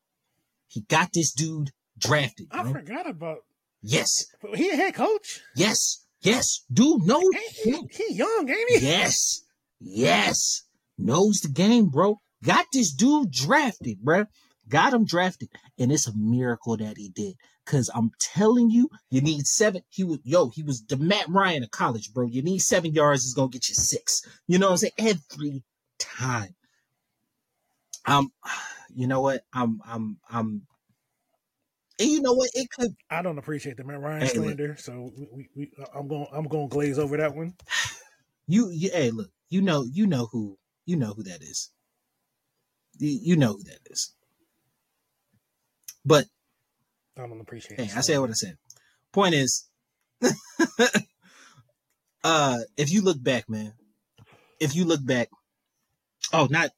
[0.68, 2.48] He got this dude drafted.
[2.52, 2.74] I bro.
[2.74, 3.40] forgot about.
[3.82, 5.42] Yes, He a head coach.
[5.56, 6.64] yes, yes.
[6.72, 7.20] Dude, no.
[7.20, 8.86] Ain't he, he young, ain't he?
[8.86, 9.42] Yes,
[9.80, 10.64] yes.
[10.98, 12.18] Knows the game, bro.
[12.44, 14.26] Got this dude drafted, bro.
[14.68, 15.50] Got him drafted.
[15.78, 17.36] And it's a miracle that he did.
[17.66, 19.84] Cause I'm telling you, you need seven.
[19.90, 22.26] He was, yo, he was the Matt Ryan of college, bro.
[22.26, 24.24] You need seven yards, it's gonna get you six.
[24.48, 24.94] You know what I'm saying?
[24.98, 25.64] Every
[26.00, 26.56] time.
[28.06, 28.32] Um,
[28.94, 29.44] you know what?
[29.54, 30.64] I'm, I'm, I'm,
[32.00, 32.50] and you know what?
[32.56, 34.46] It could, I don't appreciate the Matt Ryan Hey, look.
[34.46, 37.54] slander, so we, we, we, I'm going I'm going to glaze over that one.
[38.48, 41.72] you, you, hey, look, you know, you know who, you know who that is.
[42.98, 44.14] You, you know who that is.
[46.06, 46.26] But
[47.18, 47.80] I don't appreciate.
[47.80, 48.58] Hey, I said what I said.
[49.12, 49.68] Point is,
[52.24, 53.74] uh, if you look back, man,
[54.60, 55.30] if you look back,
[56.34, 56.72] oh, not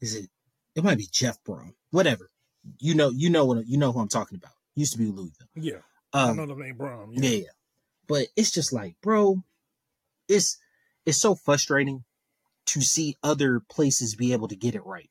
[0.00, 0.28] is it?
[0.74, 2.30] It might be Jeff Brohm, whatever.
[2.78, 4.52] You know, you know what you know who I'm talking about.
[4.74, 5.46] Used to be Louisville.
[5.54, 5.78] Yeah,
[6.12, 7.12] I Um, know the name Brown.
[7.12, 7.46] yeah, yeah.
[8.08, 9.42] But it's just like, bro,
[10.28, 10.58] it's
[11.06, 12.04] it's so frustrating
[12.66, 15.10] to see other places be able to get it right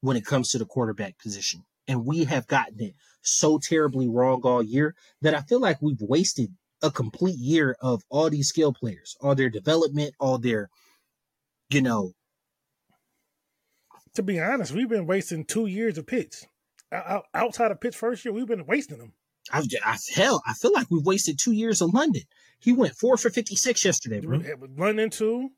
[0.00, 1.64] when it comes to the quarterback position.
[1.88, 6.00] And we have gotten it so terribly wrong all year that I feel like we've
[6.00, 10.70] wasted a complete year of all these skill players, all their development, all their,
[11.68, 12.12] you know,
[14.14, 16.08] To be honest, we've been wasting two years of
[16.92, 19.12] o- Outside of Pitts' first year, we've been wasting them.
[19.52, 22.22] I've, I hell, I feel like we've wasted two years of London.
[22.58, 24.42] He went four for 56 yesterday, bro.
[24.76, 25.50] London too.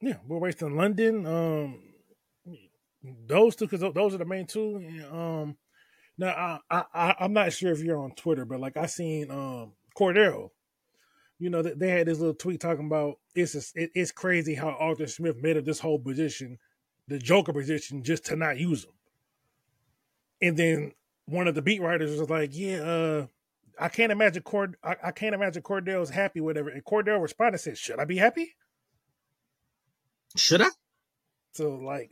[0.00, 1.26] Yeah, we're wasting London.
[1.26, 1.80] Um,
[3.26, 4.76] those two because those are the main two.
[4.76, 5.56] And, Um,
[6.18, 9.72] now I, I I'm not sure if you're on Twitter, but like I seen um
[9.96, 10.50] Cordero.
[11.38, 15.06] You know they had this little tweet talking about it's it, it's crazy how Arthur
[15.06, 16.58] Smith made of this whole position,
[17.08, 18.92] the Joker position, just to not use him.
[20.40, 20.92] And then
[21.26, 23.26] one of the beat writers was like, "Yeah, uh,
[23.78, 24.76] I can't imagine Cord.
[24.82, 28.16] I, I can't imagine Cordarrelle's happy, whatever." And Cordarrelle responded, and "said Should I be
[28.16, 28.54] happy?"
[30.36, 30.68] Should I?
[31.52, 32.10] So like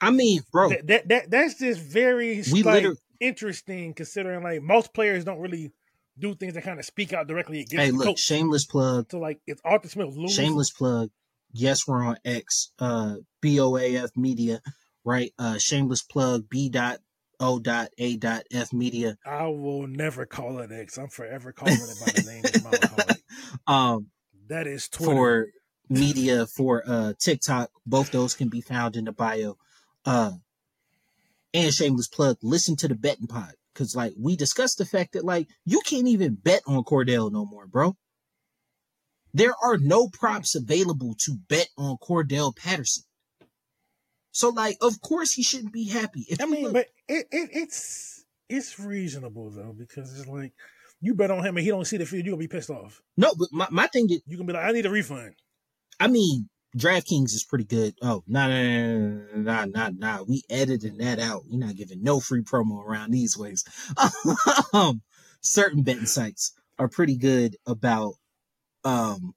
[0.00, 2.86] I mean, bro, that, that that that's just very We like
[3.20, 5.72] interesting considering like most players don't really
[6.18, 8.18] do things that kind of speak out directly against hey, the look, coach.
[8.18, 9.10] shameless plug.
[9.10, 10.34] So like it's Arthur Smith lose.
[10.34, 11.10] shameless plug.
[11.52, 14.60] Yes, we're on X, uh, BOAF Media,
[15.04, 15.32] right?
[15.38, 16.98] Uh, shameless plug, B dot
[17.40, 19.16] O dot A dot F Media.
[19.26, 20.98] I will never call it X.
[20.98, 23.16] I'm forever calling it by the name of mama call.
[23.74, 24.06] Um,
[24.48, 25.12] That is Twitter.
[25.12, 25.46] for
[25.88, 29.56] media for uh TikTok, both those can be found in the bio.
[30.04, 30.32] Uh,
[31.52, 32.36] and shameless plug.
[32.42, 36.06] Listen to the betting pod because like we discussed the fact that like you can't
[36.08, 37.96] even bet on Cordarrelle no more, bro.
[39.34, 43.04] There are no props available to bet on Cordarrelle Patterson.
[44.36, 46.26] So like, of course he shouldn't be happy.
[46.28, 50.52] If I mean, look- but it, it it's it's reasonable though because it's like
[51.00, 53.00] you bet on him and he don't see the field, you're gonna be pissed off.
[53.16, 55.36] no, but my, my thing is, You can be like, I need a refund.
[55.98, 57.94] I mean, DraftKings is pretty good.
[58.02, 60.22] Oh, nah, nah, nah, nah, nah, nah, nah.
[60.28, 61.44] We editing that out.
[61.48, 63.64] We're not giving no free promo around these ways.
[64.74, 65.00] um,
[65.40, 68.16] certain betting sites are pretty good about
[68.84, 69.32] um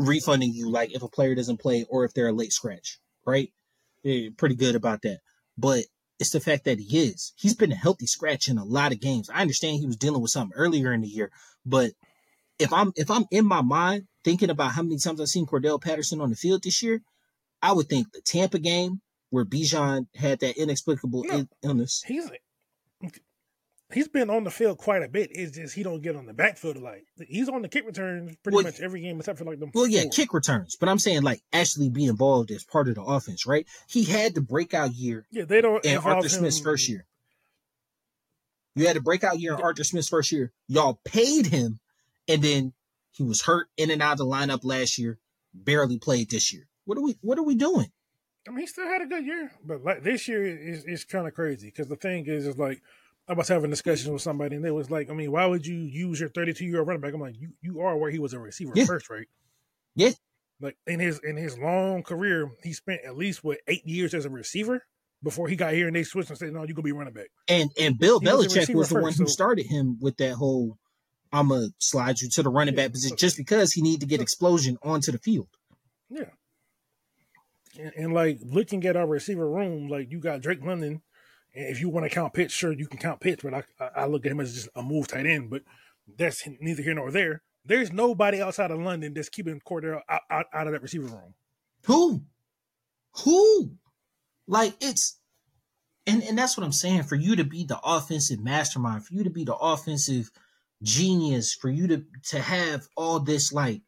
[0.00, 3.52] refunding you, like if a player doesn't play or if they're a late scratch, right?
[4.04, 5.20] They're pretty good about that.
[5.56, 5.84] But
[6.18, 7.32] it's the fact that he is.
[7.36, 9.28] He's been a healthy scratch in a lot of games.
[9.28, 11.30] I understand he was dealing with something earlier in the year,
[11.66, 11.92] but
[12.58, 15.82] if I'm if I'm in my mind thinking about how many times I've seen Cordarrelle
[15.82, 17.02] Patterson on the field this year,
[17.60, 21.24] I would think the Tampa game where Bijan had that inexplicable
[21.62, 22.02] illness.
[22.06, 22.30] He's
[23.92, 25.30] he's been on the field quite a bit.
[25.32, 27.04] It's just he don't get on the backfield like.
[27.28, 29.70] He's on the kick returns pretty Well, much every game except for like them.
[29.74, 30.10] Well, yeah, four.
[30.10, 33.66] kick returns, but I'm saying like actually be involved as part of the offense, right?
[33.88, 35.84] He had the breakout year Yeah, they don't.
[35.84, 37.06] in involve Arthur Smith's first year.
[38.74, 40.52] You had a breakout year in Arthur Smith's first year.
[40.66, 41.78] Y'all paid him,
[42.26, 42.72] and then
[43.10, 45.18] he was hurt in and out of the lineup last year.
[45.54, 46.66] Barely played this year.
[46.86, 47.18] What are we?
[47.20, 47.92] What are we doing?
[48.48, 51.28] I mean, he still had a good year, but like this year is is kind
[51.28, 52.80] of crazy because the thing is, is like
[53.28, 55.66] I was having a discussion with somebody and they was like, I mean, why would
[55.66, 57.14] you use your 32 year old running back?
[57.14, 58.84] I'm like, you you are where he was a receiver Yeah.
[58.84, 59.26] first, right?
[59.94, 60.10] Yeah.
[60.60, 64.24] Like in his in his long career, he spent at least what eight years as
[64.24, 64.84] a receiver
[65.22, 67.28] before he got here and they switched and said, no, you gonna be running back.
[67.48, 70.16] And and Bill He Belichick receiver was the one first, who so- started him with
[70.18, 70.78] that whole
[71.32, 74.00] I'm gonna slide you to the running Yeah, back position so- just because he needed
[74.00, 75.48] to get so- explosion onto the field.
[76.10, 76.30] Yeah.
[77.80, 81.00] And, and, like looking at our receiver room, like you got Drake London,
[81.54, 84.24] if you want to count Pitts, sure you can count Pitts, but I I look
[84.24, 85.50] at him as just a move tight end.
[85.50, 85.62] But
[86.16, 87.42] that's neither here nor there.
[87.64, 91.34] There's nobody outside of London that's keeping Cordarrelle out, out, out of that receiver room.
[91.86, 92.22] Who?
[93.24, 93.72] Who?
[94.46, 95.18] Like it's
[96.06, 97.04] and and that's what I'm saying.
[97.04, 100.30] For you to be the offensive mastermind, for you to be the offensive
[100.82, 103.82] genius, for you to to have all this like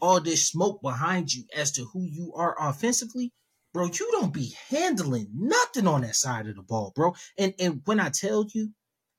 [0.00, 3.32] all this smoke behind you as to who you are offensively,
[3.72, 7.14] bro, you don't be handling nothing on that side of the ball, bro.
[7.36, 8.72] And and when I tell you,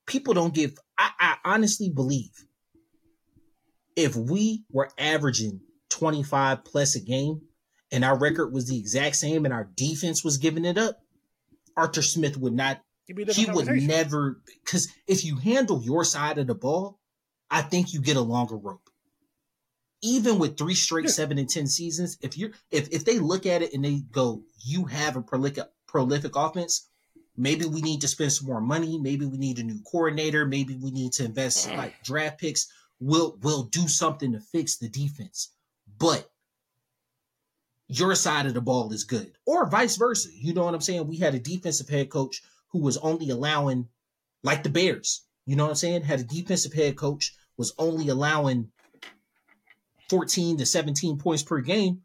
[0.05, 2.31] people don't give I, I honestly believe
[3.95, 7.41] if we were averaging 25 plus a game
[7.91, 10.99] and our record was the exact same and our defense was giving it up,
[11.75, 16.55] Arthur Smith would not he would never because if you handle your side of the
[16.55, 16.99] ball,
[17.49, 18.88] I think you get a longer rope.
[20.01, 21.11] Even with three straight yeah.
[21.11, 24.43] seven and ten seasons, if you're if if they look at it and they go,
[24.63, 26.87] you have a prolific prolific offense,
[27.35, 30.75] maybe we need to spend some more money, maybe we need a new coordinator, maybe
[30.75, 32.71] we need to invest like draft picks.
[32.99, 35.51] We'll we'll do something to fix the defense.
[35.97, 36.29] But
[37.87, 40.29] your side of the ball is good, or vice versa.
[40.33, 41.07] You know what I'm saying?
[41.07, 43.87] We had a defensive head coach who was only allowing,
[44.43, 46.03] like the Bears, you know what I'm saying?
[46.03, 48.71] Had a defensive head coach was only allowing
[50.09, 52.01] 14 to 17 points per game.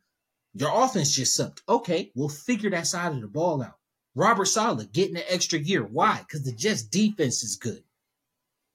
[0.55, 1.63] Your offense just sucked.
[1.69, 3.77] Okay, we'll figure that side of the ball out.
[4.15, 5.83] Robert Saleh getting an extra year.
[5.83, 6.19] Why?
[6.19, 7.83] Because the Jets defense is good.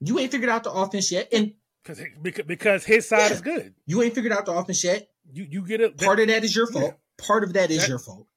[0.01, 2.01] You ain't figured out the offense yet, and because
[2.45, 3.73] because his side yeah, is good.
[3.85, 5.09] You ain't figured out the offense yet.
[5.31, 5.97] You you get it.
[5.97, 6.85] Part of that is your fault.
[6.85, 7.25] Yeah.
[7.25, 8.27] Part of that is that, your fault.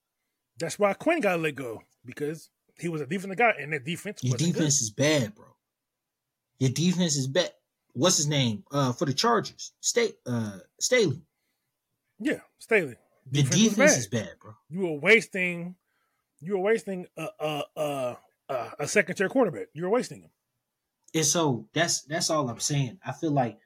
[0.58, 4.20] That's why Quinn got let go because he was a defensive guy, and that defense.
[4.22, 4.84] Your defense good.
[4.84, 5.46] is bad, bro.
[6.58, 7.52] Your defense is bad.
[7.94, 8.64] What's his name?
[8.72, 11.22] Uh, for the Chargers, State uh Staley.
[12.18, 12.96] Yeah, Staley.
[13.30, 14.52] The defense, defense is bad, bro.
[14.70, 15.76] You were wasting.
[16.40, 18.16] You were wasting a a a,
[18.48, 19.68] a, a second tier quarterback.
[19.74, 20.30] You were wasting him.
[21.14, 22.98] And so that's that's all I'm saying.
[23.04, 23.58] I feel like,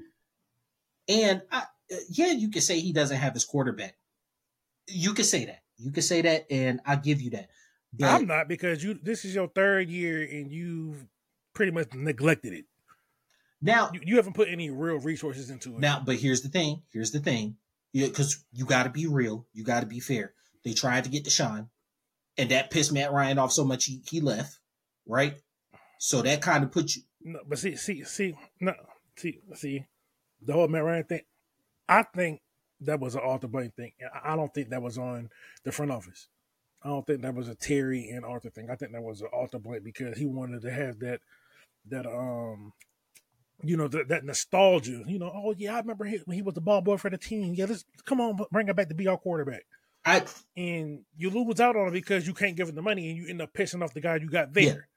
[1.08, 1.62] and I,
[2.10, 3.96] yeah, you can say he doesn't have his quarterback.
[4.88, 5.62] You can say that.
[5.78, 7.48] You can say that, and I give you that.
[7.92, 8.98] But I'm not because you.
[9.00, 11.06] This is your third year, and you've
[11.54, 12.64] pretty much neglected it.
[13.62, 15.80] Now you, you haven't put any real resources into it.
[15.80, 16.82] Now, but here's the thing.
[16.92, 17.56] Here's the thing.
[17.92, 19.46] Because you, you got to be real.
[19.54, 20.34] You got to be fair.
[20.64, 21.68] They tried to get Deshaun,
[22.36, 24.58] and that pissed Matt Ryan off so much he, he left.
[25.06, 25.36] Right.
[25.98, 27.02] So that kind of put you.
[27.22, 28.74] No, but see, see, see, no,
[29.16, 29.86] see, see,
[30.42, 31.20] the whole Matt Ryan thing.
[31.88, 32.40] I think
[32.80, 33.92] that was an Arthur Blank thing.
[34.24, 35.30] I don't think that was on
[35.64, 36.28] the front office.
[36.82, 38.68] I don't think that was a Terry and Arthur thing.
[38.70, 41.20] I think that was an Arthur Blank because he wanted to have that
[41.88, 42.72] that um
[43.62, 45.02] you know that, that nostalgia.
[45.06, 47.18] You know, oh yeah, I remember he, when he was the ball boy for the
[47.18, 47.54] team.
[47.54, 49.64] Yeah, let's come on, bring it back to be our quarterback.
[50.04, 50.22] I
[50.56, 53.26] and you lose out on it because you can't give him the money and you
[53.28, 54.88] end up pissing off the guy you got there,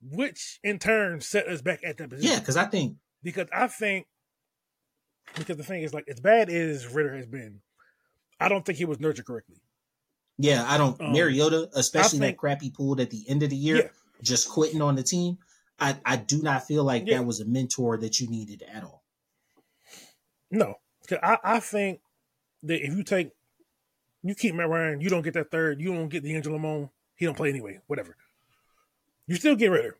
[0.00, 0.16] yeah.
[0.16, 2.32] which in turn set us back at that position.
[2.32, 4.06] Yeah, because I think because I think
[5.36, 7.60] because the thing is, like, as bad as Ridder has been,
[8.40, 9.56] I don't think he was nurtured correctly.
[10.38, 11.00] Yeah, I don't.
[11.00, 13.88] Um, Mariota, especially think, that crappy pulled at the end of the year, yeah.
[14.22, 15.38] just quitting on the team.
[15.82, 17.18] I, I do not feel like yeah.
[17.18, 19.02] that was a mentor that you needed at all.
[20.48, 20.76] No,
[21.22, 22.00] I, I think
[22.62, 23.32] that if you take,
[24.22, 27.24] you keep Matt Ryan, you don't get that third, you don't get DeAngelo Malone, he
[27.24, 28.16] don't play anyway, whatever.
[29.26, 29.96] You still get Ridder.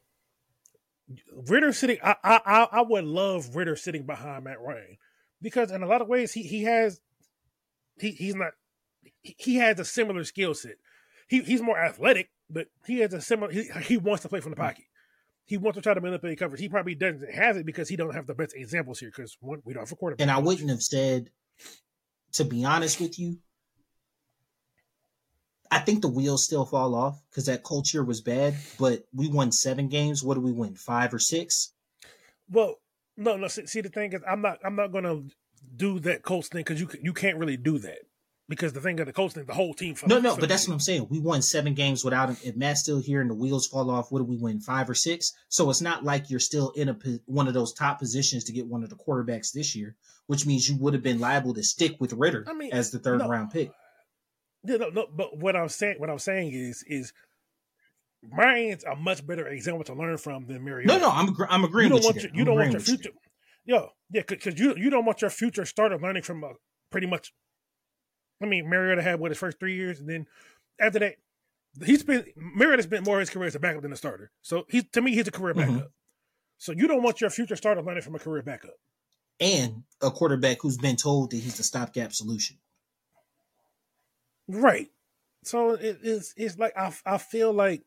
[1.48, 4.98] Ridder sitting, I, I I would love Ridder sitting behind Matt Ryan
[5.40, 7.00] because in a lot of ways he he has
[7.98, 8.52] he he's not
[9.22, 10.76] he has a similar skill set.
[11.28, 13.52] He he's more athletic, but he has a similar.
[13.52, 14.60] He, he wants to play from the mm.
[14.60, 14.84] pocket.
[15.44, 16.60] He wants to try to manipulate coverage.
[16.60, 19.60] He probably doesn't have it because he don't have the best examples here because one,
[19.64, 20.22] we don't have a quarterback.
[20.22, 21.30] And I wouldn't have said,
[22.34, 23.38] to be honest with you,
[25.70, 28.54] I think the wheels still fall off because that culture was bad.
[28.78, 30.22] But we won seven games.
[30.22, 30.74] What do we win?
[30.74, 31.72] Five or six?
[32.50, 32.76] Well,
[33.16, 33.48] no, no.
[33.48, 34.58] See, see, the thing is, I'm not.
[34.64, 35.24] I'm not going to
[35.76, 38.00] do that Colts thing because you you can't really do that
[38.48, 39.96] because the thing of the Colts thing, the whole team.
[40.06, 41.06] No, no, but that's what I'm saying.
[41.10, 42.36] We won seven games without him.
[42.44, 44.60] If Matt's still here and the wheels fall off, what do we win?
[44.60, 45.32] Five or six?
[45.48, 48.66] So it's not like you're still in a one of those top positions to get
[48.66, 51.96] one of the quarterbacks this year, which means you would have been liable to stick
[52.00, 53.70] with Ridder I mean, as the third no, round pick.
[54.64, 57.12] No, no, no, but what I'm saying, what I'm saying is, is
[58.30, 60.86] Ryan's a much better example to learn from than Mariota.
[60.92, 61.90] No, no, I'm I'm agreeing.
[61.90, 63.10] You don't want you your, you don't want your future.
[63.64, 63.74] You.
[63.74, 66.52] Yo, yeah, because you you don't want your future starter learning from a
[66.90, 67.32] pretty much.
[68.42, 70.26] I mean, Mariota had what his first three years, and then
[70.80, 71.16] after that,
[71.84, 74.30] he's been Mariota spent more of his career as a backup than a starter.
[74.42, 75.74] So he's to me, he's a career backup.
[75.74, 75.86] Mm-hmm.
[76.58, 78.74] So you don't want your future starter learning from a career backup,
[79.40, 82.58] and a quarterback who's been told that he's the stopgap solution.
[84.48, 84.88] Right.
[85.44, 87.82] So it is it's like I I feel like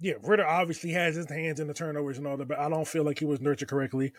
[0.00, 2.88] yeah, Ridder obviously has his hands in the turnovers and all that, but I don't
[2.88, 4.12] feel like he was nurtured correctly.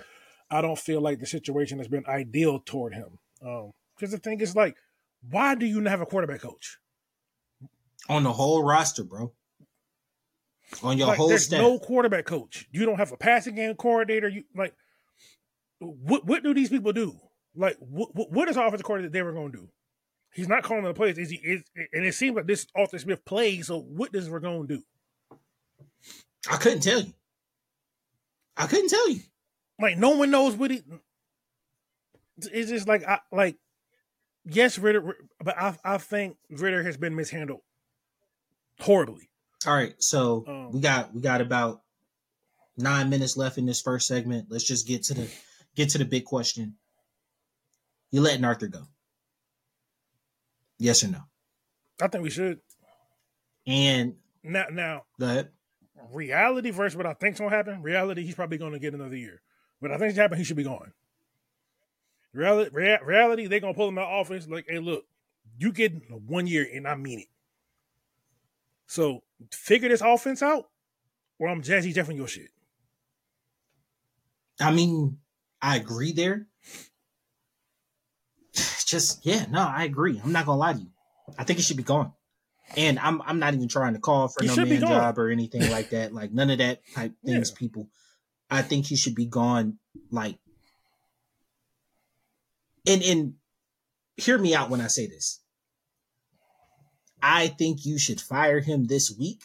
[0.49, 3.17] I don't feel like the situation has been ideal toward him.
[3.43, 4.75] Um, because the thing is like,
[5.29, 6.77] why do you not have a quarterback coach?
[8.09, 9.33] On the whole roster, bro.
[10.83, 11.61] On your like, whole there's staff.
[11.61, 12.67] no quarterback coach.
[12.71, 14.29] You don't have a passing game coordinator.
[14.29, 14.73] You like
[15.79, 17.19] what what do these people do?
[17.55, 19.69] Like what what is offensive coordinator they were going to do?
[20.33, 21.17] He's not calling the plays.
[21.17, 21.37] Is he?
[21.37, 23.67] Is, and it seems like this Arthur Smith plays.
[23.67, 24.83] So what going to do?
[26.49, 27.13] I couldn't tell you.
[28.55, 29.21] I couldn't tell you.
[29.79, 30.81] Like no one knows what he.
[32.37, 33.57] It's just like I like.
[34.45, 37.61] Yes, Ridder, but I I think Ridder has been mishandled
[38.79, 39.29] horribly.
[39.67, 41.81] All right, so Um, we got we got about
[42.77, 44.47] nine minutes left in this first segment.
[44.49, 45.29] Let's just get to the
[45.75, 46.75] get to the big question.
[48.09, 48.83] You letting Arthur go?
[50.79, 51.19] Yes or no?
[52.01, 52.59] I think we should
[53.67, 54.65] And now.
[54.71, 55.49] Now, go ahead.
[56.11, 57.83] reality versus what I think's gonna happen.
[57.83, 59.43] Reality, he's probably gonna get another year.
[59.79, 60.91] But I think it's happen, he should be gone.
[62.33, 64.47] Reality, rea- reality, they gonna pull him out of office.
[64.47, 65.05] Like, hey, look,
[65.57, 67.27] you get one year, and I mean it.
[68.87, 70.69] So figure this offense out,
[71.39, 72.49] or I'm Jazzy Jeff on your shit.
[74.59, 75.17] I mean,
[75.61, 76.47] I agree there.
[78.85, 80.19] Just yeah, no, I agree.
[80.23, 80.91] I'm not gonna lie to you.
[81.37, 82.13] I think he should be gone.
[82.77, 85.69] And I'm I'm not even trying to call for He no man job or anything
[85.69, 86.13] like that.
[86.13, 87.59] Like none of that type things, Yeah.
[87.59, 87.89] people.
[88.49, 89.77] I think he should be gone.
[90.09, 90.37] Like,
[92.85, 93.33] and and
[94.17, 95.39] hear me out when I say this.
[97.21, 99.43] I think you should fire him this week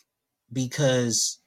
[0.52, 1.38] because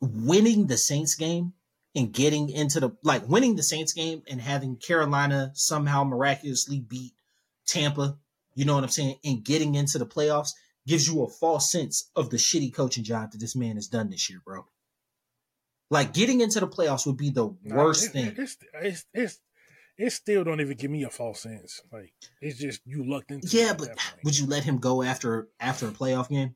[0.00, 1.52] winning the Saints game
[1.94, 7.12] and getting into the like winning the Saints game and having Carolina somehow miraculously beat
[7.66, 8.18] Tampa,
[8.54, 10.50] you know what I'm saying, and getting into the playoffs
[10.86, 14.10] gives you a false sense of the shitty coaching job that this man has done
[14.10, 14.66] this year, bro.
[15.90, 18.34] Like getting into the playoffs would be the Nah, worst it- thing.
[18.36, 19.40] It's, it's it's
[19.98, 21.80] it still don't even give me a false sense.
[21.92, 23.46] Like it's just you lucked into.
[23.48, 23.90] Yeah, but
[24.24, 26.54] would you let him go after after a playoff game?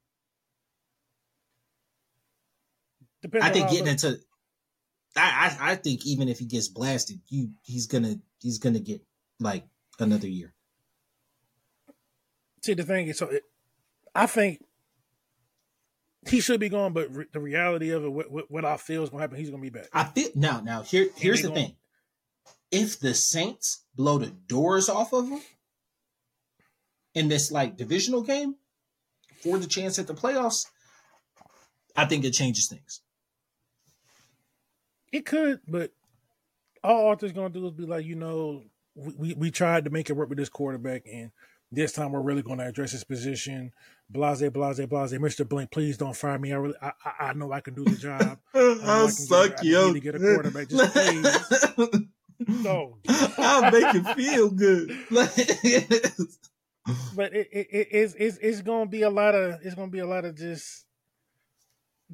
[3.22, 4.18] Depends I think getting the- into
[5.16, 9.02] I, I I think even if he gets blasted, you he's gonna he's gonna get
[9.38, 9.64] like
[9.98, 10.54] another year.
[12.62, 13.42] see the thing is so it,
[14.14, 14.64] I think
[16.28, 19.02] he should be gone, but re- the reality of it, what, what, what I feel
[19.02, 19.88] is going to happen, he's going to be back.
[19.92, 21.76] I feel now now here here's the thing.
[22.70, 25.40] If the Saints blow the doors off of him
[27.14, 28.56] in this like divisional game
[29.42, 30.66] for the chance at the playoffs,
[31.96, 33.00] I think it changes things.
[35.12, 35.92] It could, but
[36.84, 38.62] all Arthur's going to do is be like, you know,
[38.94, 41.32] we, we, we tried to make it work with this quarterback, and
[41.72, 43.72] this time we're really going to address his position.
[44.08, 45.12] Blase, blase, blase.
[45.12, 45.48] Mr.
[45.48, 46.52] Blank, please don't fire me.
[46.52, 48.38] I really, I, I, I know I can do the job.
[48.54, 49.16] know I can
[49.56, 50.92] get- I need to get a quarterback, just
[51.86, 52.06] please.
[52.48, 52.96] No,
[53.38, 54.96] I'll make you feel good.
[57.14, 59.98] but it, it, it it's, it's it's gonna be a lot of it's gonna be
[59.98, 60.86] a lot of just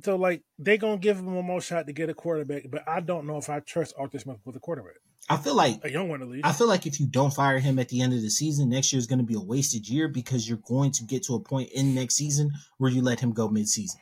[0.02, 3.00] so like they gonna give him one more shot to get a quarterback, but I
[3.00, 4.94] don't know if I trust Arthur Smith with a quarterback,
[5.28, 6.46] I feel like a young one at least.
[6.46, 8.92] I feel like if you don't fire him at the end of the season, next
[8.92, 11.40] year is going to be a wasted year because you're going to get to a
[11.40, 13.98] point in next season where you let him go mid-season.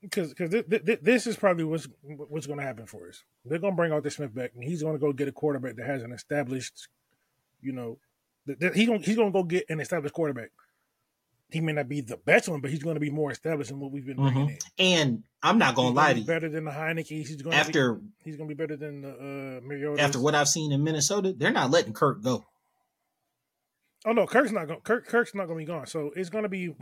[0.00, 3.22] because because th- th- this is probably what's what's going to happen for us.
[3.44, 5.76] They're going to bring Arthur Smith back, and he's going to go get a quarterback
[5.76, 6.88] that has an established,
[7.60, 7.98] you know,
[8.46, 10.50] th- he's going he's going to go get an established quarterback.
[11.52, 13.78] He may not be the best one, but he's going to be more established than
[13.80, 14.58] what we've been bringing in.
[14.78, 16.26] And I'm not going to lie gonna you.
[16.26, 17.06] better than the Heinicke.
[17.08, 20.02] He's going to After be, he's going to be better than the uh, Mariota.
[20.02, 22.44] after what I've seen in Minnesota, they're not letting Kirk go.
[24.04, 24.80] Oh no, Kirk's not going.
[24.80, 25.86] Kirk Kirk's not going to be gone.
[25.86, 26.74] So it's going to be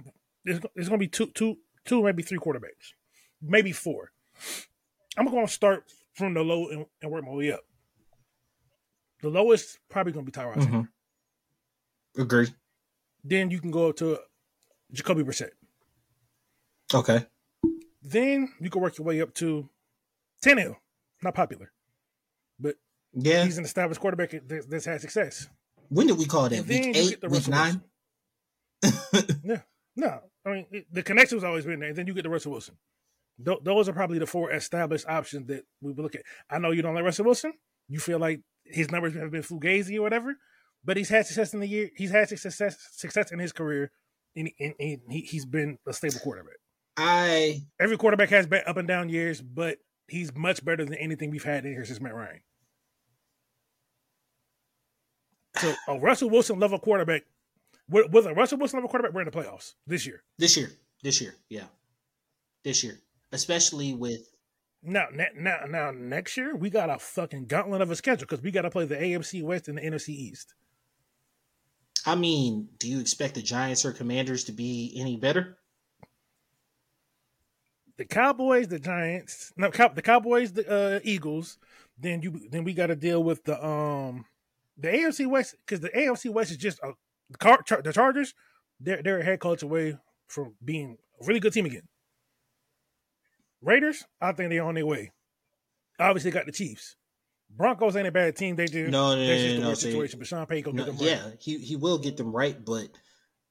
[0.44, 2.94] it's, it's going to be two two two maybe three quarterbacks,
[3.42, 4.12] maybe four.
[5.18, 7.61] I'm going to start from the low and, and work my way up.
[9.22, 10.56] The lowest probably going to be Tyrod.
[10.56, 10.88] Mhm.
[12.16, 12.48] Agree.
[13.22, 14.18] Then you can go up to
[14.92, 15.50] Jacoby Brissett.
[16.92, 17.27] Okay.
[18.02, 19.69] Then you can work your way up to
[20.44, 20.77] Tannehill.
[21.23, 21.71] Not popular,
[22.58, 22.77] but
[23.12, 23.44] Yeah.
[23.44, 25.48] he's an established quarterback that- that's had success.
[25.90, 26.58] When did we call that?
[26.60, 27.83] And Week eight, week Russell nine.
[29.44, 29.62] Yeah,
[29.96, 31.90] no, I mean it, the connection's always been there.
[31.90, 32.77] And then you get the Russell Wilson.
[33.44, 36.23] Th- those are probably the four established options that we would look at.
[36.48, 37.52] I know you don't like Russell Wilson.
[37.88, 40.37] You feel like his numbers have been fugazi or whatever,
[40.85, 41.90] but he's had success in the year.
[41.96, 43.90] He's had success success in his career,
[44.37, 46.56] and, and, and he, he's been a stable quarterback.
[46.96, 49.78] I Every quarterback has been up and down years, but
[50.08, 52.40] he's much better than anything we've had in here since Matt Ryan.
[55.56, 57.22] So a Russell Wilson level quarterback,
[57.88, 60.22] with, with a Russell Wilson level quarterback, we're in the playoffs this year.
[60.38, 60.70] This year,
[61.02, 61.64] this year, yeah,
[62.64, 62.98] this year,
[63.33, 64.28] especially with
[64.83, 65.06] Now,
[65.37, 68.62] now, now, next year we got a fucking gauntlet of a schedule because we got
[68.62, 70.54] to play the AFC West and the NFC East.
[72.07, 75.59] I mean, do you expect the Giants or Commanders to be any better?
[77.98, 81.59] The Cowboys, the Giants, no, Cow- the Cowboys, the uh, Eagles.
[81.98, 84.25] Then you, then we got to deal with the um,
[84.79, 86.94] the AFC West because the AFC West is just a
[87.37, 88.35] car, char, the Chargers.
[88.81, 89.98] They're they're a head coach away
[90.29, 91.88] from being a really good team again.
[93.61, 95.13] Raiders, I think they're on their way.
[95.98, 96.96] Obviously, got the Chiefs.
[97.57, 98.57] Broncos ain't a bad team.
[98.57, 98.88] They do.
[98.88, 100.19] No, no, that's no, just the no, worst see, situation.
[100.19, 101.17] But Sean Payton No, get them right.
[101.17, 102.88] yeah, he he will get them right, but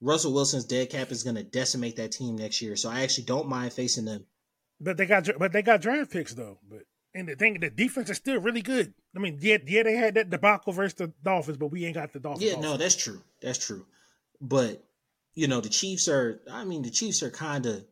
[0.02, 2.76] Russell Wilson's dead cap is going to decimate that team next year.
[2.76, 4.26] So I actually don't mind facing them.
[4.80, 6.60] But they got but they got draft picks though.
[6.70, 6.84] But
[7.14, 8.94] and the thing, the defense is still really good.
[9.16, 12.14] I mean, yeah, yeah, they had that debacle versus the Dolphins, but we ain't got
[12.14, 12.44] the Dolphins.
[12.50, 13.22] Yeah, no, that's true.
[13.42, 13.86] That's true.
[14.40, 14.84] But
[15.34, 16.40] you know, the Chiefs are.
[16.50, 17.84] I mean, the Chiefs are kind of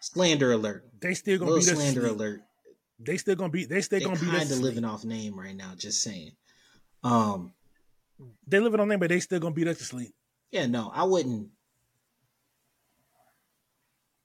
[0.00, 0.84] slander alert.
[1.00, 1.66] they still gonna us.
[1.66, 2.42] slander alert.
[3.04, 3.68] They still gonna beat.
[3.68, 5.74] They still They gonna beat kind of living off name right now.
[5.76, 6.32] Just saying.
[7.02, 7.52] Um.
[8.46, 10.14] They living on them, but they still gonna beat us to sleep.
[10.50, 10.66] Yeah.
[10.66, 11.48] No, I wouldn't.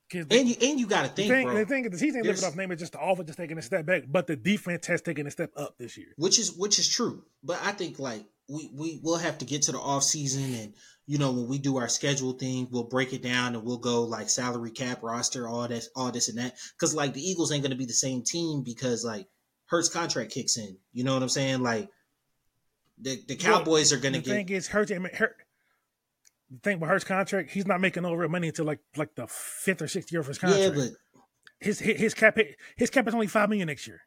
[0.09, 1.55] 'Cause the, And you and you got to the think, thing, bro.
[1.57, 2.71] the thing is, the ain't living off name.
[2.71, 5.31] It's just the offense just taking a step back, but the defense has taken a
[5.31, 6.13] step up this year.
[6.15, 9.63] which is which is true but i think like we we will have to get
[9.63, 10.73] to the off season and
[11.07, 14.03] you know when we do our schedule thing we'll break it down and we'll go
[14.03, 17.63] like salary cap roster all this all this and that because like the eagles ain't
[17.63, 19.27] going to be the same team because like
[19.65, 21.89] Hurts contract kicks in you know what i'm saying like
[22.99, 24.91] the, the cowboys are going to the get thing is, Hurts.
[24.91, 25.35] I mean, Hurt,
[26.49, 29.27] the thing with Hurts contract, he's not making no real money until like like the
[29.27, 30.63] fifth or sixth year of his contract.
[30.63, 30.89] yeah but
[31.59, 32.37] his his cap
[32.75, 34.01] his cap is only five million next year.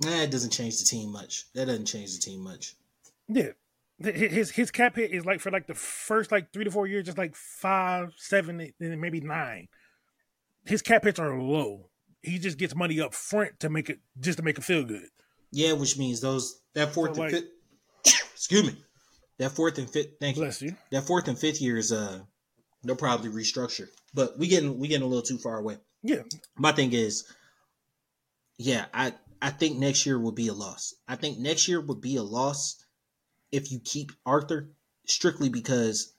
[0.00, 2.74] that doesn't change the team much that doesn't change the team much
[3.28, 3.52] Yeah,
[4.04, 7.04] his his cap hit is like for like the first like three to four years,
[7.06, 9.68] just like five, seven, and maybe nine.
[10.64, 11.90] His cap hits are low.
[12.22, 15.08] He just gets money up front to make it just to make it feel good.
[15.50, 17.42] yeah which means those that fourth So, and like-
[18.04, 18.76] fifth excuse me
[19.38, 20.76] that fourth and fifth thank you you.
[20.92, 22.20] that fourth and fifth year is uh
[22.84, 23.88] they'll probably restructure.
[24.14, 25.78] But we getting we getting a little too far away.
[26.04, 26.22] Yeah,
[26.56, 27.24] My thing is,
[28.58, 30.94] yeah, I I think next year will be a loss.
[31.08, 32.81] I think next year would be a loss
[33.52, 34.70] if you keep Arthur
[35.06, 36.12] strictly because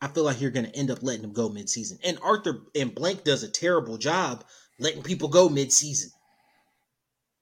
[0.00, 1.98] I feel like you're gonna end up letting him go mid season.
[2.02, 4.44] And Arthur and Blank does a terrible job
[4.78, 6.10] letting people go mid season.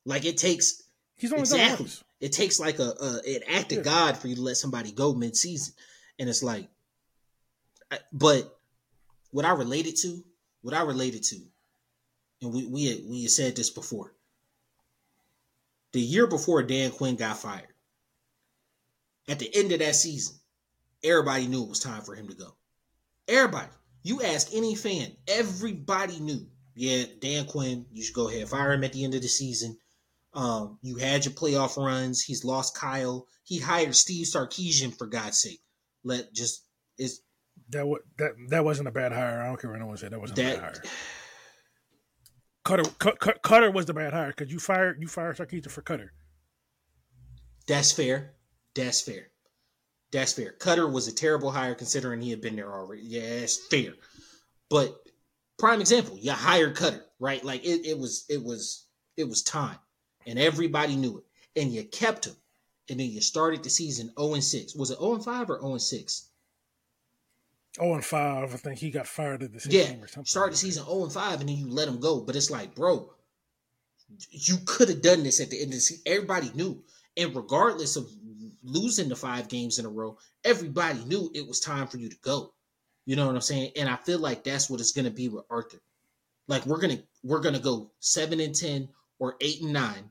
[0.04, 0.82] Like it takes
[1.16, 1.86] he's only exactly.
[2.20, 5.14] It takes like a, a an act of God for you to let somebody go
[5.14, 5.72] mid season,
[6.18, 6.68] and it's like,
[7.92, 8.58] I- but
[9.30, 10.24] what I related to,
[10.62, 11.36] what I related to,
[12.42, 14.14] and we we had, we had said this before.
[15.92, 17.68] The year before Dan Quinn got fired,
[19.28, 20.36] at the end of that season,
[21.04, 22.56] everybody knew it was time for him to go.
[23.28, 23.68] Everybody,
[24.02, 26.46] you ask any fan, everybody knew.
[26.74, 29.76] Yeah, Dan Quinn, you should go ahead fire him at the end of the season.
[30.32, 32.22] Um, you had your playoff runs.
[32.22, 33.26] He's lost Kyle.
[33.44, 35.60] He hired Steve Sarkisian for God's sake.
[36.04, 36.64] Let just
[36.96, 37.20] is
[37.70, 39.42] That wa- that that wasn't a bad hire.
[39.42, 40.12] I don't care what anyone said.
[40.12, 40.82] That wasn't a bad hire.
[42.64, 45.82] Koetter Cut- Cut- Koetter was the bad hire because you fired you fired Sarkisian for
[45.82, 46.10] Koetter.
[47.66, 48.34] that's fair.
[48.78, 49.28] That's fair.
[50.12, 50.54] That's fair.
[50.58, 53.02] Koetter was a terrible hire considering he had been there already.
[53.02, 53.92] Yeah, that's fair.
[54.70, 54.96] But
[55.58, 57.44] prime example, you hired Koetter, right?
[57.44, 59.78] Like it, it was it was it was time.
[60.26, 61.60] And everybody knew it.
[61.60, 62.36] And you kept him.
[62.90, 64.74] And then you started the season 0 and 6.
[64.76, 66.28] Was it 0 and 5 or 0 and 6?
[67.80, 68.52] Oh and five.
[68.54, 70.24] I think he got fired at the same Yeah, or something.
[70.24, 72.20] start the season 0 and 5 and then you let him go.
[72.20, 73.12] But it's like, bro,
[74.30, 76.02] you could have done this at the end of the season.
[76.06, 76.82] Everybody knew.
[77.16, 78.08] And regardless of
[78.62, 82.16] losing the five games in a row, everybody knew it was time for you to
[82.22, 82.52] go.
[83.06, 83.72] You know what I'm saying?
[83.76, 85.80] And I feel like that's what it's gonna be with Arthur.
[86.46, 88.88] Like we're gonna we're gonna go seven and ten
[89.18, 90.10] or eight and nine,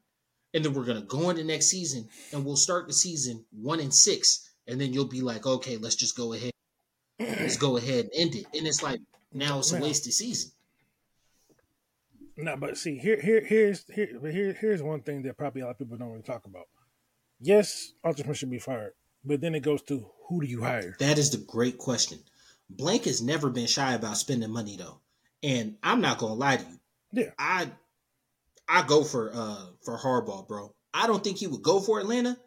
[0.54, 3.94] and then we're gonna go into next season and we'll start the season one and
[3.94, 6.52] six, and then you'll be like, okay, let's just go ahead,
[7.20, 8.46] let's go ahead and end it.
[8.56, 9.00] And it's like
[9.34, 10.52] now it's a wasted season.
[12.40, 15.72] No, but see, here, here, here's here, here, here's one thing that probably a lot
[15.72, 16.68] of people don't really talk about.
[17.40, 20.96] Yes, Arthur should be fired, but then it goes to who do you hire?
[21.00, 22.20] That is the great question.
[22.70, 25.00] Blank has never been shy about spending money though.
[25.44, 26.80] And I'm not gonna lie to you.
[27.14, 27.32] Yeah.
[27.38, 27.70] I
[28.68, 30.74] I go for uh for Harbaugh, bro.
[30.94, 32.38] I don't think he would go for Atlanta,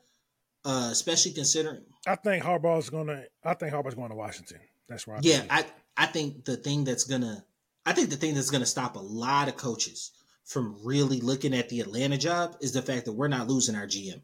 [0.64, 3.24] uh, especially considering I think Harbaugh's gonna.
[3.44, 4.58] I think Harbaugh's going to Washington.
[4.88, 5.22] That's right.
[5.22, 5.64] Yeah, I
[5.96, 7.44] I think the thing that's gonna
[7.86, 10.12] I think the thing that's gonna stop a lot of coaches
[10.44, 13.86] from really looking at the Atlanta job is the fact that we're not losing our
[13.86, 14.20] GM.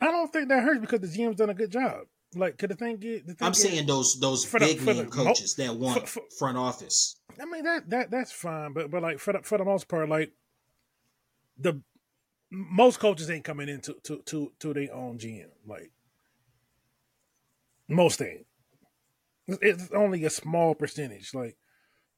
[0.00, 2.02] I don't think that hurts because the GM's done a good job.
[2.34, 3.26] Like, could the thing get?
[3.26, 6.20] The thing I'm get, saying those those big the name mo- coaches that want for-
[6.20, 7.16] for- front office.
[7.40, 10.08] I mean that that that's fine, but but like for the, for the most part,
[10.08, 10.32] like
[11.58, 11.80] the
[12.50, 15.48] most coaches ain't coming into to to to their own GM.
[15.66, 15.90] Like
[17.88, 18.46] most ain't.
[19.48, 21.32] It's only a small percentage.
[21.32, 21.56] Like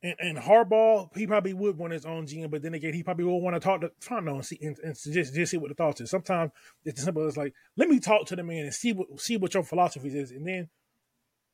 [0.02, 3.24] and, and Harbaugh, he probably would want his own GM, but then again, he probably
[3.24, 5.74] will want to talk to Fano and see and, and just just see what the
[5.74, 6.10] thoughts is.
[6.10, 6.52] Sometimes
[6.84, 9.36] it's as simple as like, let me talk to the man and see what see
[9.36, 10.68] what your philosophy is, and then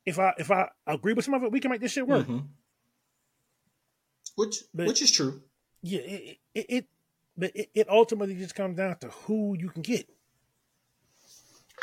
[0.05, 2.27] if I if I agree with some of it, we can make this shit work.
[2.27, 2.47] Mhm.
[4.35, 5.41] Which But- which is true.
[5.81, 6.85] yeah, it it, it
[7.35, 10.07] but it, it ultimately just comes down to who you can get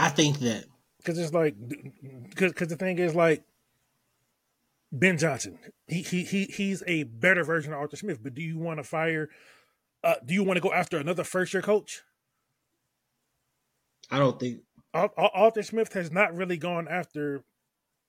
[0.01, 0.65] I think that
[0.99, 1.55] because it's like
[2.31, 3.45] because because the thing is like
[4.97, 8.23] Ben Johnson, he he he he's a better version of Arthur Smith.
[8.23, 9.29] But do you want to fire?
[10.03, 12.03] Uh, do you want to go after another first year coach?
[14.11, 14.61] I don't think
[14.93, 17.43] Ar- Ar- Arthur Smith has not really gone after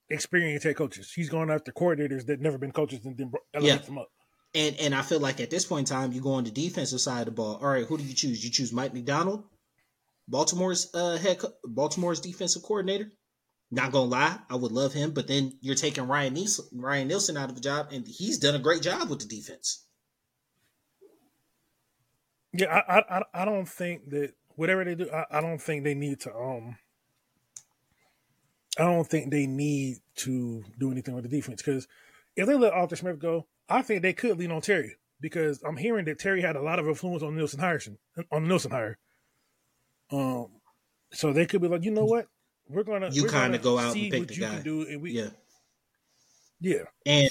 [0.10, 1.12] experienced head coaches.
[1.16, 3.86] He's gone after coordinators that never been coaches and then elevate Yeah.
[3.86, 4.10] them up.
[4.54, 7.02] and and I feel like at this point in time you go on the defensive
[7.02, 7.56] side of the ball.
[7.62, 8.44] All right, who do you choose?
[8.44, 9.44] You choose Mike Macdonald,
[10.28, 13.12] Baltimore's uh head co- Baltimore's defensive coordinator.
[13.76, 17.36] Not gonna lie, I would love him, but then you're taking Ryan Nielsen, Ryan Nielsen
[17.36, 19.84] out of a job, and he's done a great job with the defense.
[22.54, 25.94] Yeah, I, I I- don't think that whatever they do, I, I don't think they
[25.94, 26.78] need to um.
[28.80, 31.86] I don't think they need to do anything with the defense because
[32.38, 35.76] if they let Arthur Smith go, I think they could lean on Terry because I'm
[35.78, 37.98] hearing that Terry had a lot of influence on Nielsen Hirson
[38.32, 38.98] on the Nielsen hire.
[40.12, 40.48] Um,
[41.12, 42.28] so they could be like, you know what,
[42.70, 44.60] we're gonna You kinda go out and pick the guy.
[44.62, 45.30] do, and we Yeah,
[46.60, 46.84] yeah.
[47.06, 47.30] and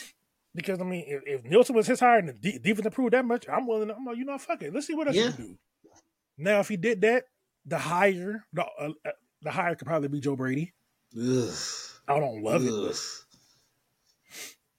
[0.54, 3.24] Because I mean, if, if Nielsen was his hire and the de- defense improved that
[3.24, 3.88] much, I'm willing.
[3.88, 4.72] To, I'm like, you know, fuck it.
[4.72, 5.26] Let's see what else Yeah.
[5.26, 5.58] you can do.
[6.38, 7.24] Now, if he did that,
[7.66, 9.10] the hire, the uh, uh,
[9.42, 10.72] the hire could probably be Joe Brady.
[11.16, 11.54] ugh,
[12.08, 12.96] I don't love it,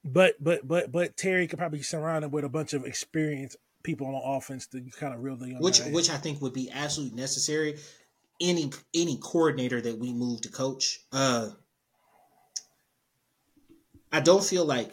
[0.04, 4.06] but but but but Terry could probably surround him with a bunch of experienced people
[4.06, 7.16] on offense to kind of reel the young which which I think would be absolutely
[7.20, 7.78] necessary.
[8.40, 11.48] Any any coordinator that we move to coach, uh,
[14.12, 14.92] I don't feel like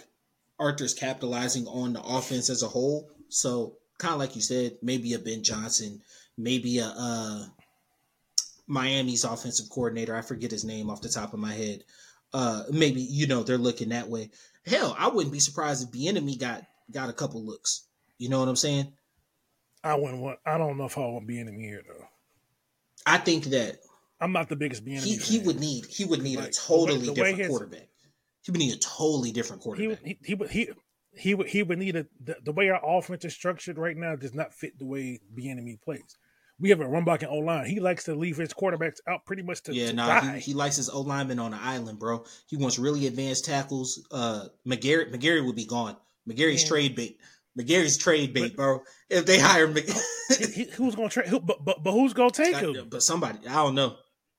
[0.60, 3.10] Arthur's capitalizing on the offense as a whole.
[3.30, 6.02] So kind of like you said, maybe a Ben Johnson,
[6.38, 7.46] maybe a uh,
[8.68, 10.16] Miami's offensive coordinator.
[10.16, 11.84] I forget his name off the top of my head.
[12.34, 14.32] Uh, maybe you know they're looking that way.
[14.66, 17.86] Hell, I wouldn't be surprised if the enemy got got a couple looks.
[18.18, 18.94] You know what I'm saying?
[19.84, 20.40] I wouldn't want.
[20.46, 22.08] I don't know if I want be in here though.
[23.06, 23.78] I think that
[24.20, 25.00] I'm not the biggest being.
[25.02, 27.88] he, he would need he would need Like, a totally way different his- quarterback.
[28.44, 30.00] He would need a totally different he quarterback.
[30.06, 30.70] he, he would he
[31.16, 34.16] he would he would need a the, the way our offense is structured right now
[34.16, 36.18] does not fit the way the enemy plays.
[36.60, 37.66] We have a run block and O line.
[37.66, 40.54] He likes to leave his quarterbacks out pretty much to, yeah, to nah, he, he
[40.54, 42.26] likes his O lineman on the island, bro.
[42.48, 44.06] He wants really advanced tackles.
[44.12, 45.98] Uh, McGary McGary would be gone.
[46.30, 46.70] McGary's Yeah.
[46.70, 47.18] trade bait.
[47.60, 48.80] McGary's trade bait, But- bro.
[49.10, 49.90] If they hire Mc-
[50.40, 51.28] He- he- who's gonna trade?
[51.28, 52.88] Who, but, but but who's gonna take him?
[52.90, 53.96] but somebody, I don't know.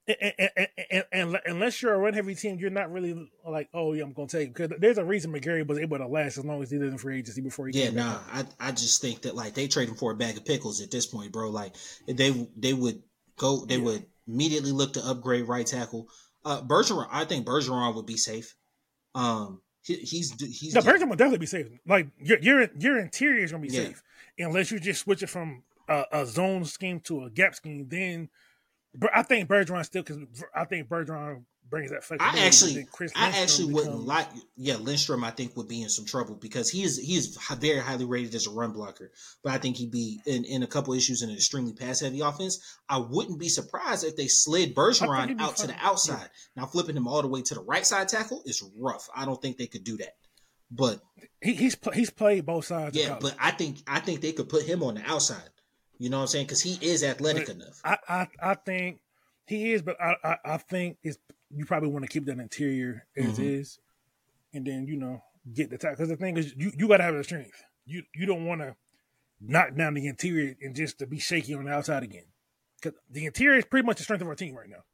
[0.06, 3.94] And, and, and, and, unless you're a run heavy team, you're not really like, oh
[3.94, 6.62] yeah, I'm gonna take because there's a reason McGary was able to last as long
[6.62, 8.18] as he did in free agency before he Yeah, nah.
[8.30, 10.90] I I just think that like they trade him for a bag of pickles at
[10.90, 11.48] this point, bro.
[11.50, 11.74] Like
[12.06, 13.02] they they would
[13.38, 13.82] go, they Yeah.
[13.84, 16.08] would immediately look to upgrade right tackle.
[16.44, 18.54] Uh, Bergeron, I think Bergeron would be safe.
[19.14, 21.68] Um, he, he's he's No, will definitely be safe.
[21.86, 23.84] Like your your your interior is gonna be Yeah.
[23.84, 24.02] safe
[24.38, 27.86] unless you just switch it from a, a zone scheme to a gap scheme.
[27.88, 28.30] Then,
[29.14, 30.22] I think Bergeron still because
[30.54, 31.44] I think Bergeron
[31.74, 32.04] brings that.
[32.20, 34.28] I actually, I actually wouldn't like.
[34.56, 37.80] Yeah, Lindstrom, I think would be in some trouble because he is he is very
[37.80, 39.10] highly rated as a run blocker.
[39.42, 42.20] But I think he'd be in, in a couple issues in an extremely pass heavy
[42.20, 42.60] offense.
[42.88, 46.28] I wouldn't be surprised if they slid Bergeron be out to the outside.
[46.56, 49.08] Now flipping him all the way to the right side tackle is rough.
[49.14, 50.14] I don't think they could do that.
[50.70, 51.00] But
[51.40, 52.96] He, he's he's played both sides.
[52.96, 55.50] yeah, but I think I think they could put him on the outside.
[55.98, 56.46] You know what I'm saying?
[56.46, 57.80] Because he is athletic But enough.
[57.84, 59.00] I, I I think
[59.46, 61.18] he is, but I I, I think it's
[61.54, 63.58] you probably want to keep that interior as Mhm.
[63.60, 63.78] is,
[64.52, 67.02] and then you know get the top because the thing is you you got to
[67.04, 67.62] have the strength.
[67.86, 68.76] You you don't want to
[69.40, 72.24] knock down the interior and just to be shaky on the outside again.
[72.80, 74.84] Because the interior is pretty much the strength of our team right now.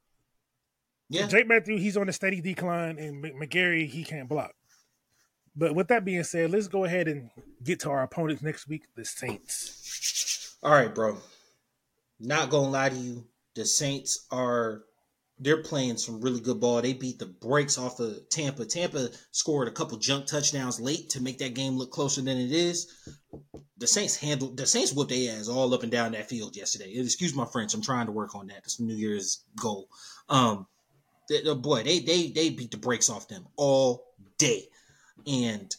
[1.09, 4.53] Yeah, Jake Matthew, he's on a steady decline, and McGary, he can't block.
[5.55, 7.29] But with that being said, let's go ahead and
[7.61, 10.55] get to our opponents next week, the Saints.
[10.63, 11.17] All right, bro.
[12.19, 14.83] Not gonna lie to you, the Saints are
[15.41, 16.81] they're playing some really good ball.
[16.81, 18.63] They beat the brakes off of Tampa.
[18.63, 22.51] Tampa scored a couple junk touchdowns late to make that game look closer than it
[22.51, 23.09] is.
[23.77, 26.93] The Saints handled the Saints whooped their ass all up and down that field yesterday.
[26.95, 27.73] Excuse my French.
[27.73, 28.57] I'm trying to work on that.
[28.57, 29.87] That's New Year's goal.
[30.29, 30.67] Um,
[31.27, 34.05] the, the boy, they they they beat the brakes off them all
[34.37, 34.67] day,
[35.25, 35.75] and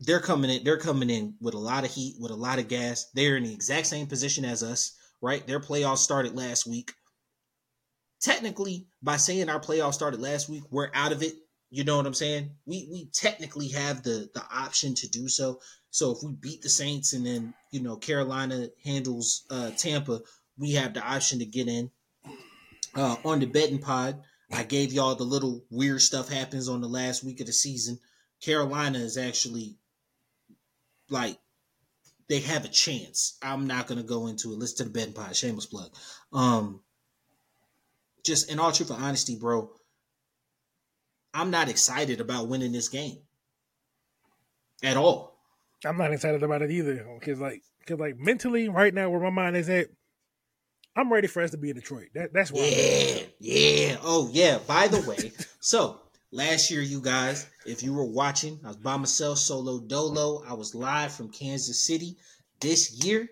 [0.00, 0.64] they're coming in.
[0.64, 3.10] They're coming in with a lot of heat, with a lot of gas.
[3.12, 5.46] They're in the exact same position as us, right?
[5.46, 6.94] Their playoffs started last week
[8.22, 11.34] technically by saying our playoffs started last week, we're out of it.
[11.70, 12.50] You know what I'm saying?
[12.66, 15.60] We we technically have the the option to do so.
[15.90, 20.20] So if we beat the Saints and then you know Carolina handles uh, Tampa,
[20.56, 21.90] we have the option to get in.
[22.94, 26.88] Uh, on the betting pod, I gave y'all the little weird stuff happens on the
[26.88, 27.98] last week of the season.
[28.42, 29.76] Carolina is actually
[31.08, 31.38] like
[32.28, 33.38] they have a chance.
[33.42, 34.58] I'm not gonna go into it.
[34.58, 35.90] Listen to the betting pod, shameless plug.
[36.34, 36.80] Um,
[38.24, 39.70] just in all truth and honesty, bro,
[41.34, 43.18] I'm not excited about winning this game
[44.82, 45.38] at all.
[45.84, 49.30] I'm not excited about it either because, like, because like mentally, right now, where my
[49.30, 49.88] mind is at,
[50.94, 52.08] I'm ready for us to be in Detroit.
[52.14, 52.60] That, that's why.
[52.60, 53.96] Yeah, yeah.
[54.02, 54.58] Oh, yeah.
[54.66, 56.00] By the way, so
[56.30, 60.44] last year, you guys, if you were watching, I was by myself, solo dolo.
[60.46, 62.16] I was live from Kansas City.
[62.60, 63.28] This year,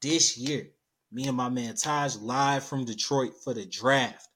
[0.00, 0.68] this year,
[1.12, 4.28] me and my man Taj live from Detroit for the draft.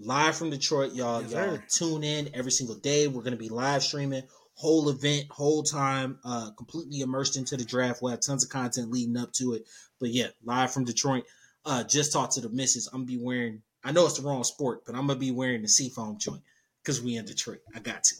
[0.00, 1.22] Live from Detroit, y'all.
[1.22, 1.64] Yes, y'all sir.
[1.68, 3.08] tune in every single day.
[3.08, 4.24] We're gonna be live streaming
[4.54, 8.00] whole event, whole time, uh, completely immersed into the draft.
[8.00, 9.68] We'll have tons of content leading up to it.
[10.00, 11.24] But yeah, live from Detroit.
[11.64, 12.88] Uh, just talked to the missus.
[12.88, 13.62] I'm gonna be wearing.
[13.82, 16.42] I know it's the wrong sport, but I'm gonna be wearing the seafoam joint
[16.82, 17.60] because we in Detroit.
[17.74, 18.14] I got to.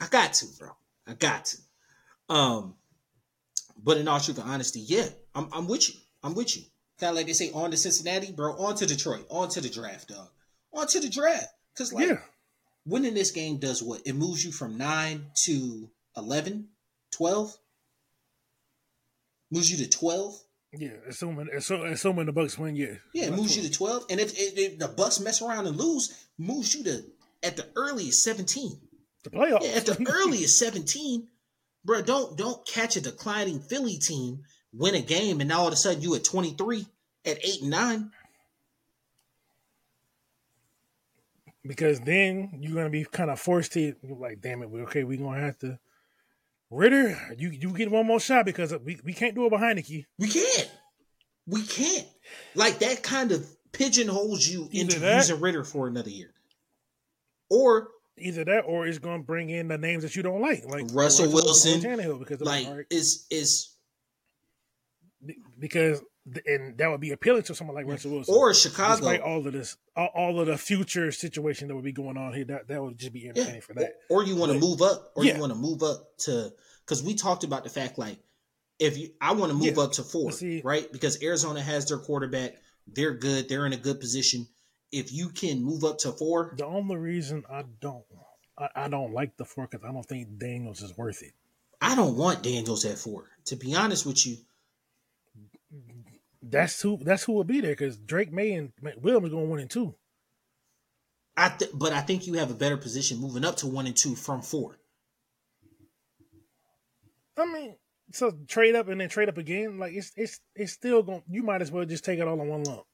[0.00, 0.70] I got to, bro.
[1.06, 1.58] I got to.
[2.28, 2.74] Um,
[3.82, 5.94] but in all truth and honesty, yeah, I'm, I'm with you.
[6.26, 6.64] I'm with you.
[6.98, 9.68] Kind of like they say, on to Cincinnati, bro, on to Detroit, on to the
[9.68, 10.28] draft, dog.
[10.72, 11.48] On to the draft.
[11.72, 12.18] Because, like, yeah.
[12.86, 14.00] winning this game does what?
[14.06, 16.68] It moves you from 9 to 11,
[17.12, 17.56] 12.
[19.50, 20.42] Moves you to 12.
[20.78, 22.94] Yeah, assuming assuming the Bucks win, yeah.
[23.14, 23.56] Yeah, it moves 12.
[23.56, 24.04] you to 12.
[24.10, 27.04] And if, if, if, the Bucks mess around and lose, moves you to,
[27.42, 28.78] at the earliest, 17.
[29.22, 29.62] The playoffs.
[29.62, 31.28] Yeah, at the earliest, 17.
[31.84, 34.42] Bro, don't don't catch a declining Philly team
[34.72, 36.86] win a game, and now all of a sudden you at 23
[37.24, 38.10] at eight and nine.
[41.66, 45.18] Because then you're gonna be kind of forced to like, damn it, we okay, we're
[45.18, 45.78] gonna have to
[46.70, 49.82] Ridder, you you get one more shot because we, we can't do it behind the
[49.82, 50.06] key.
[50.18, 50.70] We can't.
[51.46, 52.06] We can't.
[52.56, 56.32] Like that kind of pigeonholes you Either into that, using Ridder for another year.
[57.48, 57.88] Or
[58.18, 61.32] either that or it's gonna bring in the names that you don't like, like Russell,
[61.32, 63.75] Wilson, Tannehill, because like is is
[65.58, 66.02] because
[66.46, 68.96] and that would be appealing to someone like Russell Wilson or Chicago.
[68.96, 72.34] Despite all of this, all, all, of the future situation that would be going on
[72.34, 73.60] here, that that would just be entertaining yeah.
[73.60, 73.94] for that.
[74.08, 75.34] Or, you want to move up, or yeah.
[75.34, 76.52] you want to move up to
[76.84, 78.18] because we talked about the fact like
[78.78, 79.82] if you, I want to move yeah.
[79.84, 80.90] up to four, See, right?
[80.92, 82.56] Because Arizona has their quarterback,
[82.86, 84.46] they're good, they're in a good position.
[84.92, 88.04] If you can move up to four, the only reason I don't,
[88.58, 91.32] I, I don't like the four because I don't think Daniels is worth it.
[91.80, 93.24] I don't want Daniels at four.
[93.46, 94.36] To be honest with you,
[96.42, 99.70] that's who that's who will be there because Drake Maye and Williams going one and
[99.70, 99.94] two.
[101.36, 103.96] I th- but I think you have a better position moving up to one and
[103.96, 104.78] two from four.
[107.36, 107.76] I mean,
[108.12, 109.78] so trade up and then trade up again.
[109.78, 111.22] Like it's it's it's still going.
[111.28, 112.84] You might as well just take it all in one lump.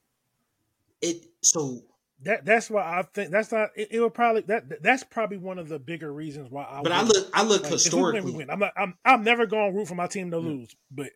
[1.01, 1.81] It so
[2.23, 3.69] that that's why I think that's not.
[3.75, 6.81] It, it would probably that that's probably one of the bigger reasons why I.
[6.81, 8.21] But I look I look like, historically.
[8.21, 8.49] We win, we win.
[8.49, 8.73] I'm not.
[8.75, 10.43] I'm I'm never going to root for my team to mm.
[10.43, 11.09] lose, but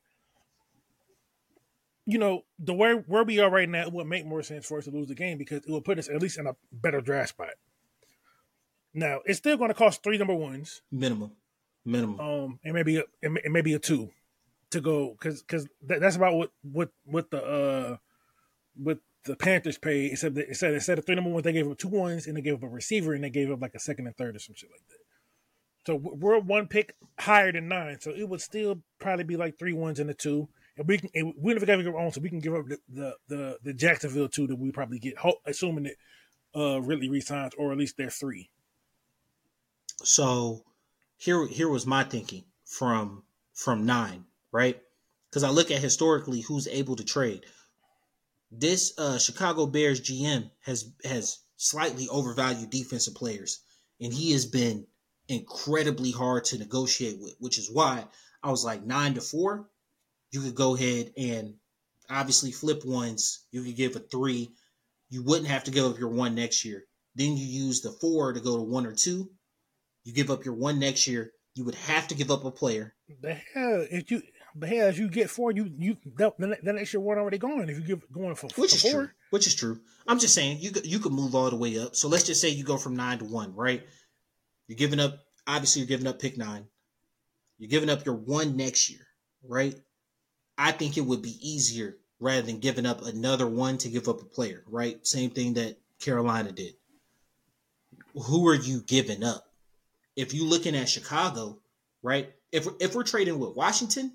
[2.08, 4.78] you know, the way where we are right now, it would make more sense for
[4.78, 7.02] us to lose the game because it will put us at least in a better
[7.02, 7.50] draft spot.
[8.94, 11.34] Now, it's still going to cost three number ones minimum,
[11.84, 14.10] minimum, um, and maybe a, and maybe a two
[14.72, 17.98] to go because because that, that's about what what what the uh
[18.76, 20.14] what the Panthers paid.
[20.14, 22.38] Except that it said instead of three number ones, they gave up two ones and
[22.38, 24.40] they gave up a receiver and they gave up like a second and third or
[24.40, 24.98] some shit like that.
[25.86, 29.74] So we're one pick higher than nine, so it would still probably be like three
[29.74, 30.48] ones and a two
[30.78, 32.68] and we can and we never got to give our so we can give up
[32.68, 35.16] the, the the, the Jacksonville two that we probably get,
[35.46, 35.96] assuming that
[36.60, 38.50] uh Ridley resigns or at least they're three.
[40.04, 40.64] So
[41.18, 43.24] here here was my thinking from
[43.54, 44.80] from nine, right?
[45.30, 47.46] Because I look at historically who's able to trade.
[48.52, 53.60] This uh Chicago Bears GM has has slightly overvalued defensive players,
[54.00, 54.86] and he has been
[55.28, 58.06] incredibly hard to negotiate with, which is why
[58.44, 59.68] I was like nine to four
[60.32, 61.56] you could go ahead and
[62.10, 63.46] obviously flip ones.
[63.52, 64.50] You could give a three
[65.10, 66.84] You wouldn't have to give up your one next year.
[67.16, 69.30] Then you use the four to go to one or two.
[70.04, 71.32] You give up your one next year.
[71.56, 72.94] You would have to give up a player.
[73.22, 74.22] But hell, if you
[74.56, 77.70] the hell as you get four, you you the, the next year one already gone.
[77.70, 79.80] If you give going for which is four, true, which is true.
[80.08, 81.96] I'm just saying you you could move all the way up.
[81.96, 83.84] So let's just say you go from nine to one, right?
[84.68, 85.20] You're giving up.
[85.48, 86.68] Obviously, you're giving up pick nine.
[87.58, 89.08] You're giving up your one next year,
[89.44, 89.76] right?
[90.58, 94.22] I think it would be easier rather than giving up another one to give up
[94.22, 95.06] a player, right?
[95.06, 96.74] Same thing that Carolina did.
[98.14, 99.46] Who are you giving up?
[100.16, 101.60] If you're looking at Chicago,
[102.02, 102.34] right?
[102.52, 104.14] If we're, if we're trading with Washington,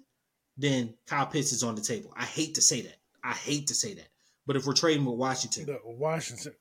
[0.56, 2.12] then Kyle Pitts is on the table.
[2.16, 2.96] I hate to say that.
[3.22, 4.08] I hate to say that.
[4.46, 6.52] But if we're trading with Washington, the Washington,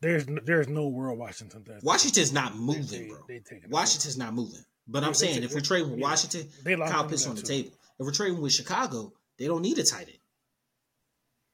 [0.00, 1.82] there's there's no world Washington does.
[1.82, 3.18] Washington's not moving, they- bro.
[3.26, 3.42] they.
[3.68, 4.64] Washington's not moving.
[4.86, 6.06] But I'm they saying if we're trading with yeah.
[6.06, 7.46] Washington, Kyle Pitts on the too.
[7.46, 7.70] table.
[7.98, 10.18] If we're trading with Chicago, they don't need a tight end.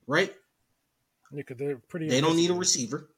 [0.07, 0.35] Right?
[1.33, 2.09] Yeah, 'cause they're pretty.
[2.09, 3.09] They don't need a receiver.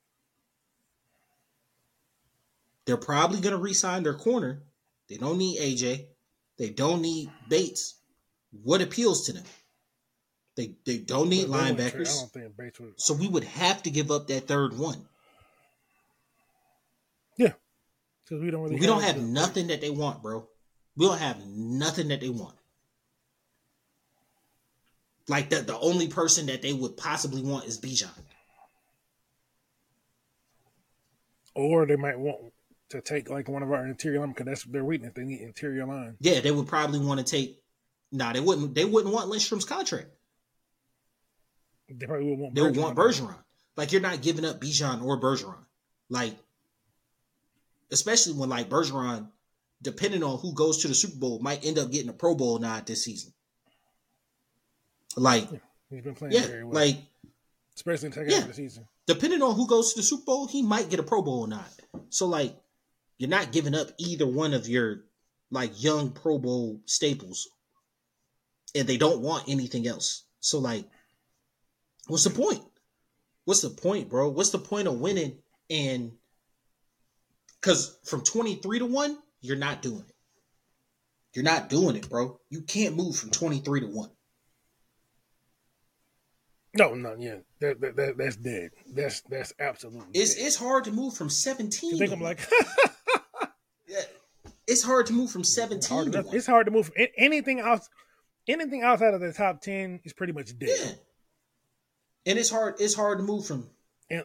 [2.84, 4.62] They're probably going to re-sign their corner.
[5.08, 6.06] They don't need AJ.
[6.56, 7.96] They don't need Bates.
[8.62, 9.44] What appeals to them?
[10.54, 12.18] They they don't need They wouldn't trade- I linebackers.
[12.20, 13.00] don't think Bates would.
[13.00, 15.06] So we would have to give up that third one.
[17.36, 17.52] Yeah,
[18.24, 18.80] because we don't really.
[18.80, 20.48] We don't have nothing that they want, bro.
[20.96, 22.55] We don't have nothing that they want.
[25.28, 28.08] Like the the only person that they would possibly want is Bijan.
[31.54, 32.52] Or they might want
[32.90, 35.12] to take like one of our interior line because that's their weakness.
[35.14, 36.16] They need interior line.
[36.20, 37.60] Yeah, they would probably want to take.
[38.12, 38.74] Nah, they wouldn't.
[38.74, 40.08] They wouldn't want Lindstrom's contract.
[41.88, 42.54] They probably would want.
[42.54, 42.82] They would Bergeron.
[42.82, 43.38] want Bergeron.
[43.76, 45.64] Like you're not giving up Bijan or Bergeron.
[46.08, 46.36] Like,
[47.90, 49.28] especially when like Bergeron,
[49.82, 52.58] depending on who goes to the Super Bowl, might end up getting a Pro Bowl
[52.58, 53.32] nod this season.
[55.16, 55.48] Like,
[55.90, 56.96] He's been playing yeah, very well, like
[57.74, 58.36] especially in the second yeah.
[58.36, 58.86] half of the season.
[59.06, 61.48] depending on who goes to the Super Bowl, he might get a Pro Bowl or
[61.48, 61.68] not.
[62.10, 62.56] So like,
[63.18, 65.04] you're not giving up either one of your
[65.50, 67.48] like young Pro Bowl staples,
[68.74, 70.24] and they don't want anything else.
[70.40, 70.84] So like,
[72.08, 72.62] what's the point?
[73.44, 74.28] What's the point, bro?
[74.28, 75.38] What's the point of winning?
[75.70, 76.12] And
[77.60, 80.14] because from twenty three to one, you're not doing it.
[81.32, 82.40] You're not doing it, bro.
[82.50, 84.10] You can't move from twenty three to one.
[86.76, 88.70] No, no, yeah, that, that, that that's dead.
[88.92, 90.08] That's that's absolutely.
[90.14, 90.46] It's dead.
[90.46, 91.92] it's hard to move from seventeen.
[91.92, 92.40] You think I'm like
[93.88, 94.02] Yeah.
[94.66, 97.88] It's hard to move from hard 17 to it's hard to move A- anything else.
[98.48, 100.68] Anything outside of the top ten is pretty much dead.
[100.68, 100.92] Yeah.
[102.26, 103.68] And it's hard it's hard to move from
[104.10, 104.22] Yeah.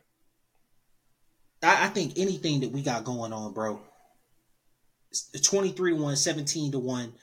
[1.62, 3.82] I, I think anything that we got going on, bro.
[5.44, 7.14] 23 to 1, 17 to 1.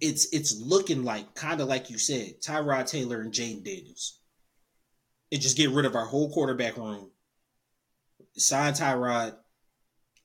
[0.00, 4.20] It's it's looking like kind of like you said, Tyrod Taylor and Jayden Daniels.
[5.32, 7.10] And just get rid of our whole quarterback room.
[8.36, 9.34] Sign Tyrod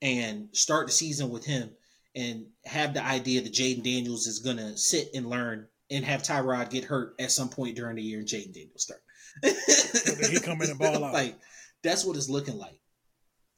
[0.01, 1.71] and start the season with him
[2.15, 6.69] and have the idea that Jayden Daniels is gonna sit and learn and have Tyrod
[6.69, 9.01] get hurt at some point during the year and Jayden Daniels start.
[9.43, 11.13] he come in and ball out.
[11.13, 11.35] Like
[11.83, 12.79] that's what it's looking like.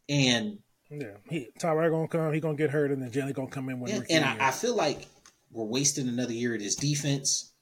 [0.09, 2.33] And Yeah, he Tyrod gonna come.
[2.33, 3.91] He gonna get hurt, and then Jelly gonna come in when.
[3.91, 4.25] and, and.
[4.25, 5.07] I, I feel like
[5.53, 7.53] we're wasting another year of this defense.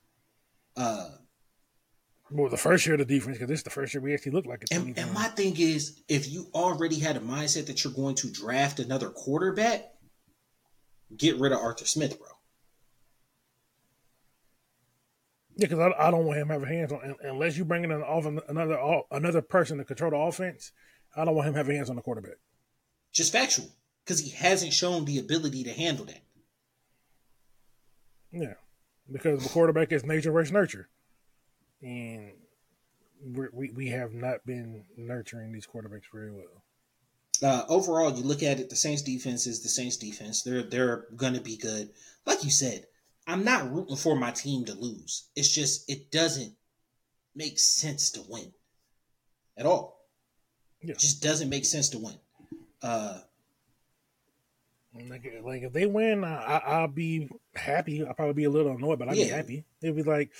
[0.76, 1.10] Uh
[2.34, 4.32] well, the first year of the defense because this is the first year we actually
[4.32, 7.84] look like a and, and my thing is if you already had a mindset that
[7.84, 9.92] you're going to draft another quarterback,
[11.16, 12.28] get rid of Arthur Smith, bro.
[15.58, 18.02] Yeah, because I, I don't want him having hands on unless you bring in an
[18.02, 18.80] off another
[19.12, 20.72] another person to control the offense.
[21.16, 22.38] I don't want him having hands on the quarterback.
[23.12, 23.68] Just factual.
[24.06, 26.24] Because he hasn't shown the ability to handle that.
[28.32, 28.54] Yeah,
[29.12, 30.88] because the quarterback is nature versus nurture,
[31.82, 32.32] and
[33.24, 36.64] we're, we we have not been nurturing these quarterbacks very well.
[37.44, 40.44] uh, overall, you look at it, the Saints defense is the Saints defense.
[40.44, 41.90] They're they're gonna be good.
[42.26, 42.86] Like you said,
[43.28, 45.30] I'm not rooting for my team to lose.
[45.36, 46.54] It's just it doesn't
[47.36, 48.54] make sense to win
[49.58, 50.06] at all.
[50.82, 50.92] Yeah.
[50.92, 52.16] It just doesn't make sense to win.
[52.82, 53.20] Uh,
[55.10, 58.06] Like, like if they win, I, I, I'll be happy.
[58.06, 59.66] I'll probably be a little annoyed, but I'll be happy.
[59.82, 60.32] They'll be like,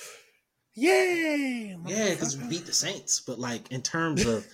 [0.74, 4.46] "Yay!" yeah, because we beat the Saints, but like in terms of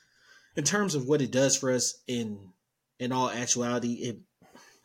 [0.56, 2.38] in terms of what it does for us in
[2.98, 4.18] in all actuality, it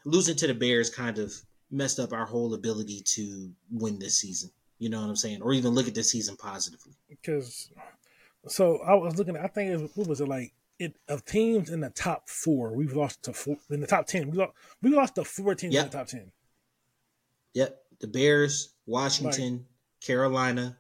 [0.06, 1.34] losing to the Bears kind of
[1.72, 4.50] messed up our whole ability to win this season.
[4.80, 5.42] You know what I'm saying?
[5.42, 6.94] Or even look at this season positively.
[7.10, 7.70] because
[8.48, 9.38] so I was looking.
[9.38, 10.54] I think it was, what was it like?
[10.80, 14.32] It of teams in the top four, we've lost to four in the top ten.
[14.32, 14.54] We lost.
[14.82, 15.84] We lost to four teams Yep.
[15.86, 16.32] in the top ten.
[17.54, 17.84] Yep.
[18.00, 19.66] The Bears, Washington,
[20.02, 20.78] Carolina,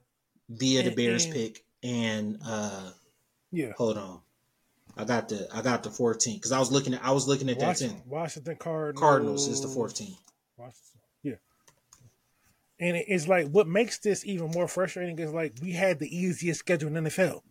[0.50, 2.92] via the And- Bears and- pick, and uh
[3.52, 3.74] Yeah.
[3.78, 4.22] Hold on.
[4.98, 7.50] I got the I got the 14 because I was looking at I was looking
[7.50, 8.10] at that Washington, 10.
[8.10, 9.00] Washington Cardinals.
[9.00, 10.16] Cardinals is the 14.
[10.58, 11.02] Washington.
[11.24, 11.36] Yeah.
[12.80, 16.60] And it's like what makes this even more frustrating is like we had the easiest
[16.60, 17.42] schedule in the NFL.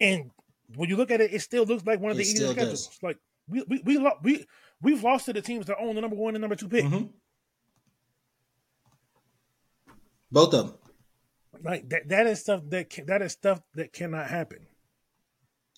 [0.00, 0.30] And
[0.76, 2.86] when you look at it, it still looks like one of It the easiest schedules.
[2.88, 3.02] does.
[3.02, 4.46] Like we we we, lo- we
[4.82, 6.84] we've lost to the teams that own the number one and number two pick.
[6.84, 7.10] Mhm.
[10.34, 10.74] Both of them.
[11.62, 14.66] Like that that is stuff that can, that is stuff that cannot happen.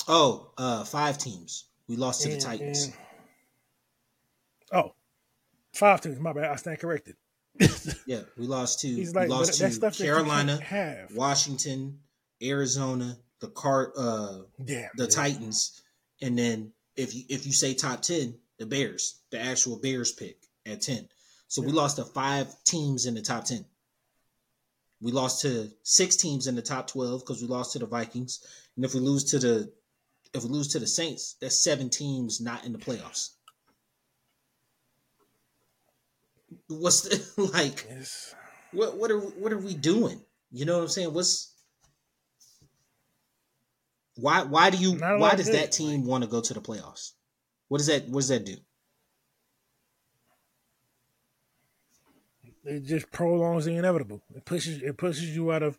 [0.09, 1.69] Oh, uh, five teams.
[1.89, 2.85] We lost to And- the Titans.
[2.87, 2.95] and-
[4.73, 4.95] oh,
[5.75, 6.19] five teams.
[6.19, 6.47] My bad.
[6.47, 7.17] I stand corrected.
[8.07, 11.07] yeah, we lost to He's we lost to stuff that you can't Carolina.
[11.15, 12.01] Washington,
[12.43, 15.07] Arizona, the car uh the.
[15.07, 15.83] Titans,
[16.23, 20.39] and then if you if you say top ten, the Bears, the actual Bears pick
[20.65, 21.09] at ten.
[21.49, 23.67] So we lost to five teams in the top ten.
[25.01, 28.40] We lost to six teams in the top twelve because we lost to the Vikings,
[28.76, 29.72] and if we lose to the
[30.34, 33.30] if we lose to the Saints, that's seven teams not in the playoffs.
[36.68, 37.86] What's the, like?
[37.88, 38.34] Yes.
[38.72, 40.20] What what are what are we doing?
[40.51, 41.12] You know what I'm saying?
[41.12, 41.53] What's
[44.16, 47.12] why why do you why does that team want to go to the playoffs?
[47.68, 48.57] What does that what does that do?
[52.67, 54.23] It just prolongs the inevitable.
[54.35, 55.79] It pushes it pushes you out of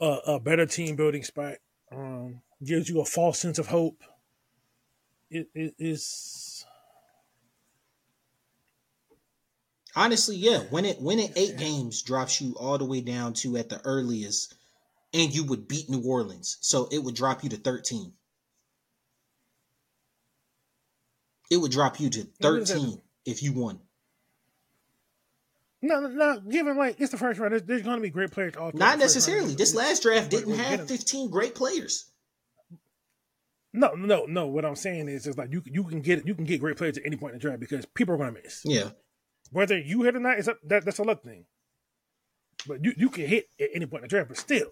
[0.00, 1.56] a, a better team building spot.
[1.92, 4.02] Um, gives you a false sense of hope.
[5.30, 6.64] It it is
[9.96, 10.60] Honestly, yeah.
[10.70, 13.80] When it when it eight games drops you all the way down to at the
[13.84, 14.54] earliest,
[15.12, 18.12] and you would beat New Orleans, so it would drop you to thirteen.
[21.50, 22.74] It would drop you to What is that?
[22.74, 23.80] thirteen if you won.
[25.82, 27.52] No no, given like it's the first round.
[27.52, 28.56] There's, there's going to be great players.
[28.56, 29.54] All Not necessarily.
[29.54, 32.10] This last draft didn't have fifteen great players.
[33.72, 34.46] No no no.
[34.46, 36.98] What I'm saying is, it's like you you can get you can get great players
[36.98, 38.62] at any point in the draft because people are going to miss.
[38.64, 38.90] Yeah.
[39.52, 41.46] Whether you hit or not is up, that that's a luck thing.
[42.66, 44.66] But you, you can hit at any point in the draft, but still,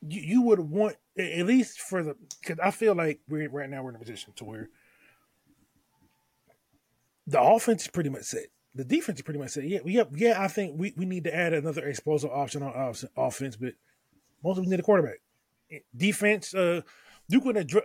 [0.00, 3.82] you, you would want at least for the because I feel like we're right now
[3.82, 4.70] we're in a position to where
[7.26, 8.46] the offense is pretty much set.
[8.78, 9.64] The defense pretty much set.
[9.64, 10.40] Yeah, we have, yeah.
[10.40, 13.72] I think we, we need to add another explosive option on off- offense, but
[14.44, 15.18] most of us need a quarterback.
[15.96, 16.82] Defense, uh,
[17.28, 17.84] you can address.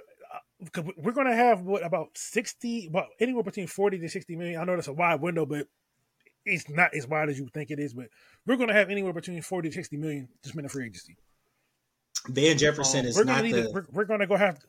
[0.64, 4.62] Because we're going to have what about sixty, about anywhere between forty to sixty million.
[4.62, 5.68] I know that's a wide window, but
[6.46, 7.94] it's not as wide as you think it is.
[7.96, 8.10] But
[8.46, 11.18] we're going to have anywhere between forty to sixty million to spend in free agency.
[12.28, 13.68] Van Jefferson Um, is we're not going to need.
[13.70, 14.60] the we're, we're going to go have.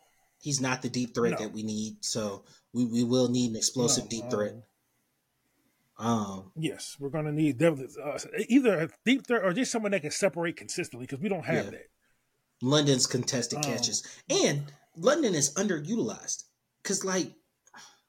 [0.40, 1.38] he's not the deep threat No.
[1.46, 2.02] that we need.
[2.04, 4.54] So we, we will need an explosive No, deep um, threat.
[5.96, 7.76] Um, Yes, we're going to need uh,
[8.48, 11.66] either a deep threat or just someone that can separate consistently because we don't have
[11.66, 11.70] Yeah.
[11.70, 11.86] that.
[12.62, 16.44] London's contested Um, catches, and London is underutilized
[16.82, 17.32] because, like,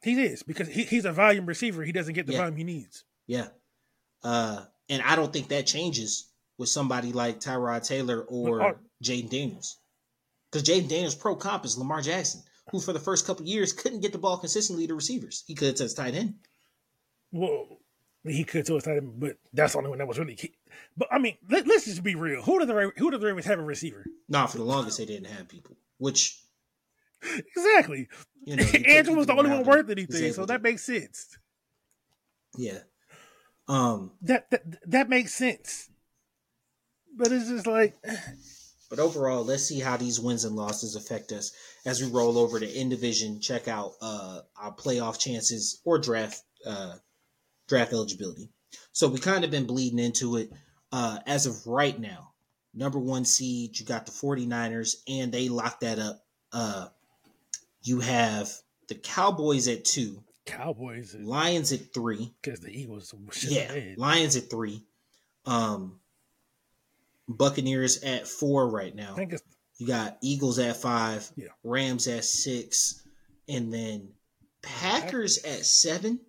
[0.01, 1.83] He is because he, he's a volume receiver.
[1.83, 2.39] He doesn't get the Yeah.
[2.39, 3.03] volume he needs.
[3.27, 3.49] yeah,
[4.23, 8.73] uh, and I don't think that changes with somebody like Tyrod Taylor or uh,
[9.03, 9.77] Jayden Daniels,
[10.51, 13.99] because Jayden Daniels' pro comp is Lamar Jackson, who for the first couple years couldn't
[14.01, 15.43] get the ball consistently to receivers.
[15.47, 16.35] He could his tight end.
[17.35, 17.67] Well,
[18.23, 20.53] he could to his tight but that's the only one that was really key.
[20.95, 22.41] But I mean, let, us just be real.
[22.41, 24.05] Who do the who do the Ravens have a receiver?
[24.29, 26.39] Nah, for the longest they didn't have people, which
[27.55, 28.07] Exactly.
[28.45, 31.37] you know, Andrew was the only one worth anything, so that makes sense.
[32.57, 32.79] yeah.
[33.67, 35.89] Um, That that that makes sense.
[37.17, 37.95] But it's just like
[38.89, 41.51] But overall, let's see how these wins and losses affect us
[41.85, 43.41] as we roll over to in division.
[43.41, 46.93] Check out uh, our playoff chances or draft uh,
[47.67, 48.49] draft eligibility.
[48.91, 50.51] So we kind of been bleeding into it
[50.91, 52.31] uh, as of right now.
[52.73, 56.25] Number one seed, you got the 49ers, and they locked that up.
[56.51, 56.87] Uh,
[57.81, 58.49] you have
[58.89, 63.13] the Cowboys at two, Cowboys Lions at three, because the Eagles
[63.47, 63.97] yeah, ahead.
[63.97, 64.83] Lions at three,
[65.45, 65.99] um,
[67.27, 69.13] Buccaneers at four right now.
[69.13, 69.43] I think it's
[69.77, 71.47] You got Eagles at five, Yeah.
[71.63, 73.03] Rams at six,
[73.47, 74.09] and then
[74.61, 76.19] Packers at seven.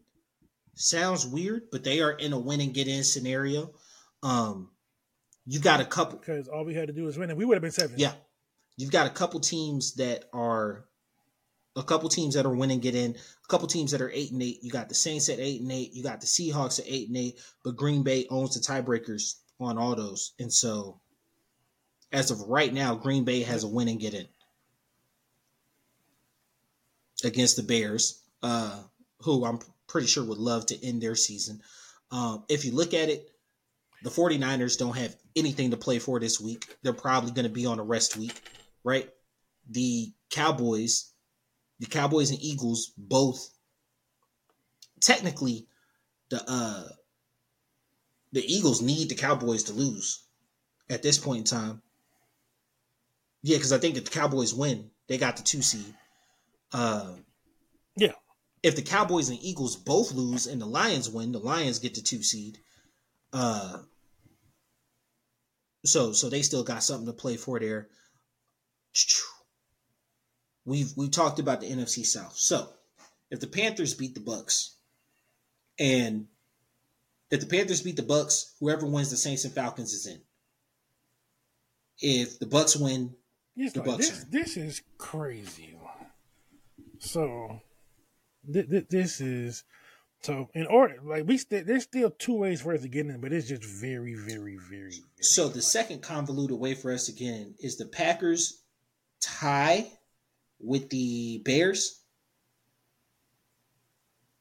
[0.76, 3.72] Sounds weird, but they are in a win and get in scenario.
[4.22, 4.70] Um,
[5.46, 7.54] you got a couple, because all we had to do was win, and we would
[7.54, 7.98] have been seven.
[7.98, 8.12] yeah.
[8.76, 10.84] You've got a couple teams that are
[11.76, 14.42] a couple teams that are winning get in, a couple teams that are eight and
[14.42, 14.62] eight.
[14.62, 17.16] You got the Saints at eight and eight, you got the Seahawks at eight and
[17.16, 20.32] eight, but Green Bay owns the tiebreakers on all those.
[20.38, 21.00] And so
[22.12, 24.26] as of right now, Green Bay has a win and get in
[27.24, 28.82] against the Bears, uh,
[29.22, 29.58] who I'm
[29.88, 31.60] pretty sure would love to end their season.
[32.10, 33.30] Um, if you look at it,
[34.02, 36.76] the 49ers don't have anything to play for this week.
[36.82, 38.40] They're probably going to be on a rest week,
[38.84, 39.08] right?
[39.68, 41.12] the Cowboys,
[41.78, 43.50] the Cowboys and Eagles both
[45.00, 45.66] technically
[46.30, 46.88] the uh
[48.32, 50.24] the Eagles need the Cowboys to lose
[50.90, 51.82] at this point in time.
[53.42, 55.94] Yeah, because I think if the Cowboys win, they got the two seed.
[56.72, 57.12] Uh,
[57.96, 58.12] yeah.
[58.66, 62.00] If the Cowboys and Eagles both lose and the Lions win, the Lions get the
[62.00, 62.58] two seed.
[63.32, 63.78] Uh,
[65.84, 67.86] so so they still got something to play for there.
[70.64, 72.36] We've we talked about the NFC South.
[72.36, 72.68] So
[73.30, 74.74] if the Panthers beat the Bucks,
[75.78, 76.26] and
[77.30, 80.20] if the Panthers beat the Bucks, whoever wins the Saints and Falcons is in.
[82.00, 83.14] If the Bucks win,
[83.54, 85.78] it's the like, Bucks this, this is crazy.
[86.98, 87.60] So
[88.52, 89.64] th- th- this is
[90.22, 93.20] so in order like we st- there's still two ways for us to get in,
[93.20, 94.90] but it's just very, very, very.
[94.90, 98.62] very so the second convoluted way for us to get in is the Packers
[99.20, 99.86] tie
[100.60, 102.00] with the Bears.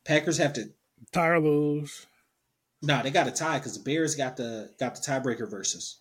[0.06, 0.70] Packers have to
[1.12, 2.06] tie or lose.
[2.82, 5.97] No, nah, they got a tie because the Bears got the got the tiebreaker versus.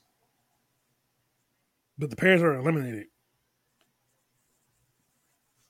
[1.97, 3.07] But the Bears are eliminated.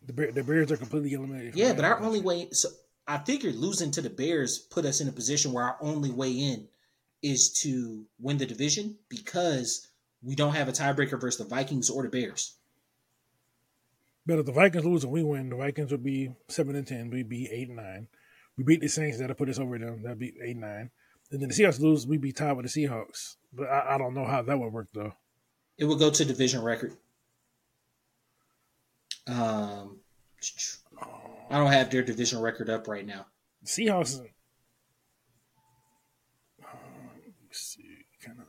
[0.06, 1.54] The, Bear, the Bears are completely eliminated.
[1.56, 2.48] Yeah, but our only way.
[2.52, 2.68] So
[3.06, 6.30] I figured losing to the Bears put us in a position where our only way
[6.30, 6.68] in
[7.22, 9.88] is to win the division because
[10.22, 12.54] we don't have a tiebreaker versus the Vikings or the Bears.
[14.26, 17.10] But if the Vikings lose and we win, the Vikings would be seven and ten.
[17.10, 18.08] We'd be eight and nine.
[18.56, 20.02] We beat the Saints, that'll put us over them.
[20.02, 20.90] That'd be eight and nine.
[21.30, 23.36] And then the Seahawks lose, we'd be tied with the Seahawks.
[23.52, 25.12] But I, I don't know how that would work though.
[25.76, 26.96] It would go to division record.
[29.26, 29.98] Um,
[31.50, 33.26] I don't have their division record up right now.
[33.64, 34.20] Seahawks.
[36.62, 36.66] Uh,
[37.50, 38.46] see, kind of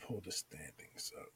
[0.00, 1.33] pull the standings up.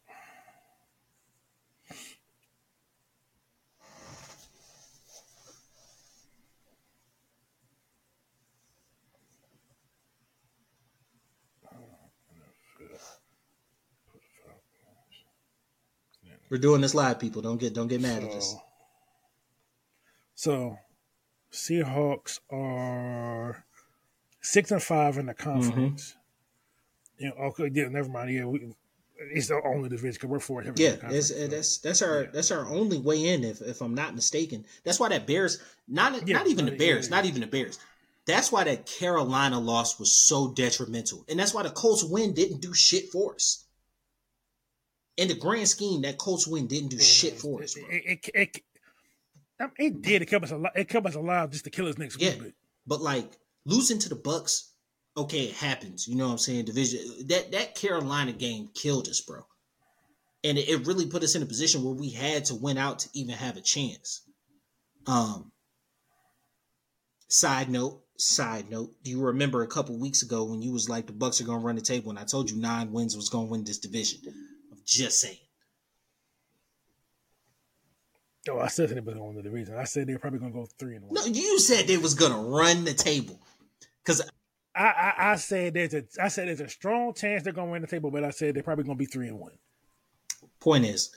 [16.51, 17.43] We're doing this live, people.
[17.43, 18.57] Don't get don't get mad so, at us.
[20.35, 20.79] So,
[21.53, 23.65] Seahawks are
[24.41, 26.15] six and five in the conference.
[27.21, 27.25] Mm-hmm.
[27.25, 28.31] You know, okay, yeah, never mind.
[28.31, 28.73] Yeah, we,
[29.33, 30.63] it's the only division because we're four.
[30.77, 31.47] Yeah, that's so.
[31.49, 32.31] that's that's our yeah.
[32.33, 34.65] that's our only way in, if if I'm not mistaken.
[34.85, 37.79] That's why that Bears, not yeah, not even the Bears, yeah, not even the Bears.
[38.27, 42.61] That's why that Carolina loss was so detrimental, and that's why the Colts win didn't
[42.61, 43.65] do shit for us
[45.19, 47.77] in the grand scheme, that Colts win didn't do yeah, shit for us.
[47.77, 48.62] It, it, it,
[49.77, 50.23] it, did.
[50.23, 50.73] It kept us alive.
[50.77, 52.55] It kept us alive just to kill us next yeah, week.
[52.87, 54.71] But like losing to the Bucs,
[55.16, 56.07] okay, it happens.
[56.07, 56.66] You know what I'm saying?
[56.66, 59.41] Division that that Carolina game killed us, bro.
[60.45, 63.01] And it, it really put us in a position where we had to win out
[63.01, 64.23] to even have a chance.
[65.07, 65.51] Um.
[67.31, 71.07] Side note, side note, do you remember a couple weeks ago when you was like
[71.07, 73.49] the Bucs are gonna run the table and I told you nine wins was gonna
[73.49, 74.21] win this division?
[74.89, 75.36] Just saying.
[78.49, 79.76] Oh, I said they was going to the reason.
[79.76, 81.14] I said they're probably going to go three and one.
[81.14, 83.39] No, you said they was going to run the table.
[84.03, 84.22] Because
[84.74, 87.72] I, I, I, said there's a I said there's a strong chance they're going to
[87.74, 89.53] run the table, but I said they're probably going to be three and one.
[90.59, 91.14] Point is,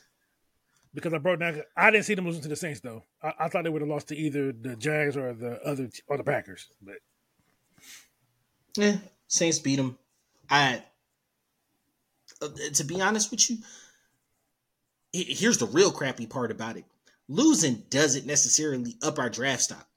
[0.94, 3.04] because I broke down, I didn't see them losing to the Saints though.
[3.24, 6.18] I, I thought they would have lost to either the Jags or the other or
[6.18, 6.68] the Packers.
[6.82, 6.96] But
[8.76, 8.98] yeah,
[9.30, 9.98] Saints beat them.
[10.50, 10.84] I
[12.74, 13.58] to be honest with you,
[15.14, 16.86] here's the real crappy part about it.
[17.28, 19.88] Losing doesn't necessarily up our draft stock.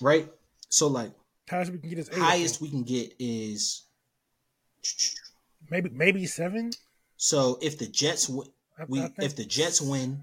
[0.00, 0.30] Right?
[0.68, 1.12] So like
[1.48, 3.84] highest we can get is highest we can get is
[5.70, 6.70] maybe maybe seven.
[7.16, 8.50] So if the Jets w-
[8.88, 10.22] we if the Jets win,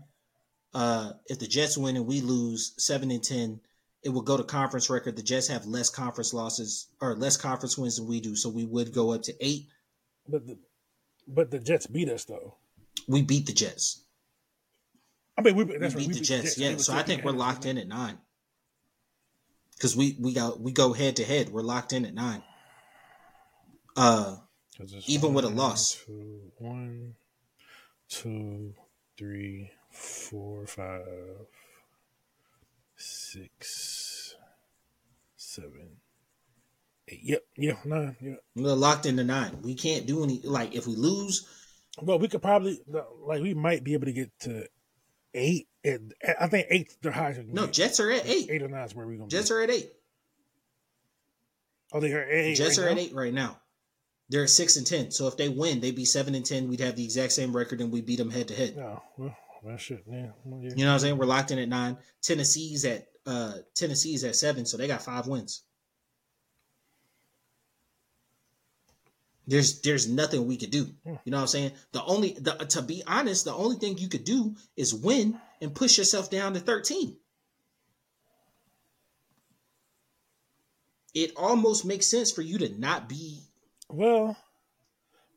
[0.74, 3.60] uh if the Jets win and we lose seven and ten,
[4.04, 5.16] it will go to conference record.
[5.16, 8.66] The Jets have less conference losses or less conference wins than we do, so we
[8.66, 9.68] would go up to eight.
[10.28, 10.58] But the
[11.28, 12.56] but the Jets beat us though.
[13.08, 14.04] We beat the Jets.
[15.38, 16.56] I mean, we, that's we beat, right, we the, beat Jets.
[16.56, 16.88] the Jets.
[16.90, 18.18] Yeah, so I think we're locked in at nine.
[19.76, 21.50] Because we we got we go head to head.
[21.50, 22.44] We're locked in at nine.
[23.96, 24.38] Uh,
[25.08, 26.04] even with a loss.
[26.06, 27.16] Two, one,
[28.10, 28.74] two,
[29.18, 31.48] three, four, five,
[32.96, 34.36] six,
[35.36, 35.98] seven,
[37.24, 38.16] Yep, yeah, nine.
[38.22, 39.62] Yeah, we're locked into nine.
[39.62, 40.42] We can't do any.
[40.44, 41.48] Like if we lose,
[42.02, 42.80] well, we could probably
[43.26, 44.68] like we might be able to get to
[45.34, 45.68] eight.
[45.86, 47.42] And I think eight the highest.
[47.48, 47.68] No.
[47.68, 48.50] Jets are at eight.
[48.50, 49.30] Eight or nine is where we're gonna.
[49.30, 49.56] Jets be.
[49.56, 49.92] are at eight.
[51.92, 52.56] Oh, they are at eight.
[52.56, 52.96] Jets right are now?
[52.96, 53.60] at eight right now.
[54.30, 55.12] They're six and ten.
[55.12, 56.70] So if they win, they'd be seven and ten.
[56.70, 58.78] We'd have the exact same record, and we beat them head to head.
[58.78, 59.36] No, well,
[59.66, 60.28] that shit, yeah.
[60.46, 60.72] Well, yeah.
[60.76, 61.18] You know what I'm saying?
[61.18, 61.98] We're locked in at nine.
[62.22, 65.64] Tennessee's at uh Tennessee's at seven, so they got five wins.
[69.46, 70.86] There's there's nothing we could do.
[71.06, 71.16] Hmm.
[71.26, 71.72] You know what I'm saying?
[71.92, 75.76] The only the to be honest, the only thing you could do is win and
[75.76, 77.18] push yourself down to 13.
[81.14, 83.42] It almost makes sense for you to not be
[83.90, 84.36] Well,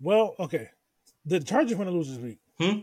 [0.01, 0.71] well, okay.
[1.27, 2.39] Did the Chargers want to lose this week?
[2.59, 2.79] hmm?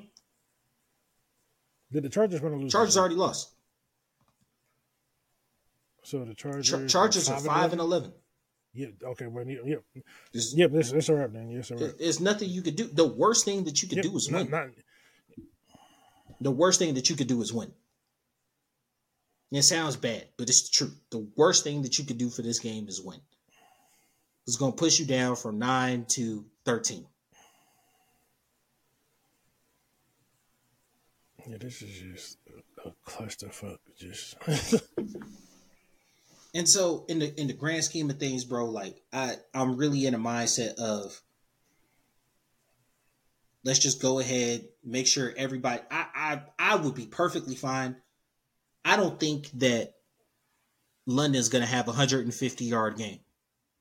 [1.92, 2.72] Did the Chargers want to lose?
[2.72, 3.50] Chargers already lost.
[6.04, 6.70] So the Chargers.
[6.70, 8.12] Char- Chargers are five and eleven.
[8.74, 8.88] Yeah.
[9.04, 9.28] Okay.
[9.28, 9.60] Well, yeah.
[9.66, 10.02] Yeah.
[10.32, 11.50] There's, yeah this, this all right then.
[11.50, 11.98] Yes, all right.
[11.98, 12.88] there's nothing you could do.
[12.88, 14.52] The worst thing that you could Yeah, do is not, win.
[14.52, 14.68] not,
[16.42, 17.72] The worst thing that you could do is win.
[19.52, 21.00] It sounds bad, but it's the truth.
[21.12, 23.20] The worst thing that you could do for this game is win.
[24.48, 27.06] It's going to push you down from nine to thirteen.
[31.48, 32.38] yeah, this is just
[32.84, 33.78] a, a clusterfuck.
[33.98, 34.36] Just
[36.54, 40.06] And so, in the in the grand scheme of things, bro, like I I'm really
[40.06, 41.20] in a mindset of
[43.64, 45.82] let's just go ahead, make sure everybody.
[45.90, 47.96] I I I would be perfectly fine.
[48.86, 49.94] I don't think that
[51.06, 53.20] London's going to have a 150 yard game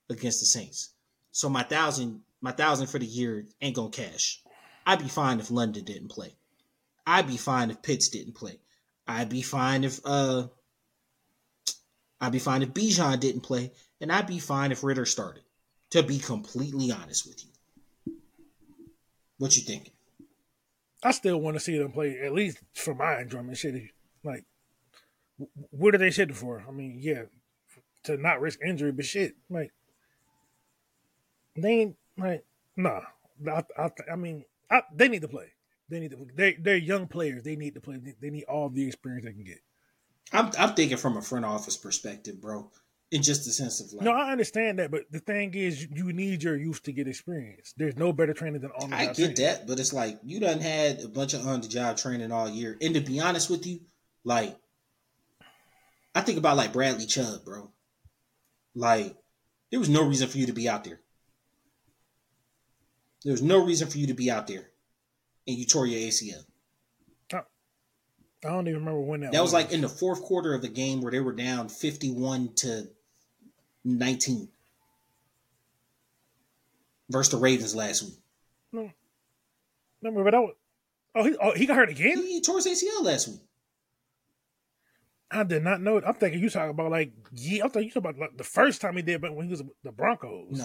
[0.08, 0.90] against the Saints.
[1.32, 4.42] So my thousand my thousand for the year ain't gonna cash.
[4.86, 6.34] I'd be fine if London didn't play.
[7.06, 8.58] I'd be fine if Pitts didn't play.
[9.06, 10.48] I'd be fine if uh
[12.22, 15.42] I'd be fine if Bijan didn't play, and I'd be fine if Ridder started.
[15.90, 18.14] To be completely honest with you,
[19.38, 19.92] what you thinking?
[21.02, 23.58] I still want to see them play at least for my enjoyment.
[23.58, 23.74] Shit,
[24.24, 24.44] like
[25.70, 26.64] what are they shitting for?
[26.66, 27.24] I mean, yeah,
[28.04, 29.72] to not risk injury, but shit, like
[31.56, 32.44] they ain't like
[32.76, 33.00] nah.
[33.46, 35.48] I, I, I mean, I, they need to play.
[35.88, 36.26] They need to.
[36.36, 37.42] They they're young players.
[37.42, 37.96] They need to play.
[37.96, 39.60] They, they need all the experience they can get.
[40.32, 42.70] I'm I'm thinking from a front office perspective, bro.
[43.10, 46.14] In just the sense of like, No, I understand that, but the thing is, you
[46.14, 47.74] need your youth to get experience.
[47.76, 49.34] There's no better training than on the I get training.
[49.36, 52.48] that, but it's like you done had a bunch of on the job training all
[52.48, 52.78] year.
[52.80, 53.80] And to be honest with you,
[54.24, 54.56] like
[56.14, 57.70] I think about like Bradley Chubb, bro.
[58.74, 59.14] Like
[59.70, 61.00] there was no reason for you to be out there.
[63.24, 64.70] There was no reason for you to be out there,
[65.46, 66.44] and you tore your ACL.
[68.44, 69.28] I don't even remember when that.
[69.28, 69.34] Was.
[69.36, 72.54] That was like in the fourth quarter of the game where they were down fifty-one
[72.56, 72.88] to
[73.84, 74.48] nineteen
[77.08, 78.14] versus the Ravens last week.
[78.72, 78.90] No,
[80.02, 80.54] remember, but I was.
[81.14, 82.18] Oh, he oh, he got hurt again.
[82.18, 83.40] He tore his ACL last week.
[85.30, 85.98] I did not know.
[85.98, 86.04] It.
[86.06, 87.64] I'm thinking you talking about like yeah.
[87.64, 89.62] I thought you talking about like the first time he did, but when he was
[89.84, 90.48] the Broncos.
[90.50, 90.64] No.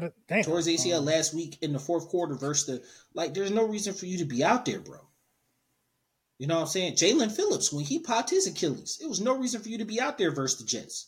[0.00, 0.42] Did- damn.
[0.44, 3.34] tore his ACL Um, last week in the fourth quarter versus the like.
[3.34, 4.98] There's no reason for you to be out there, bro.
[6.42, 6.94] You know what I'm saying?
[6.94, 10.00] Jaelan Phillips, when he popped his Achilles, it was no reason for you to be
[10.00, 11.06] out there versus the Jets.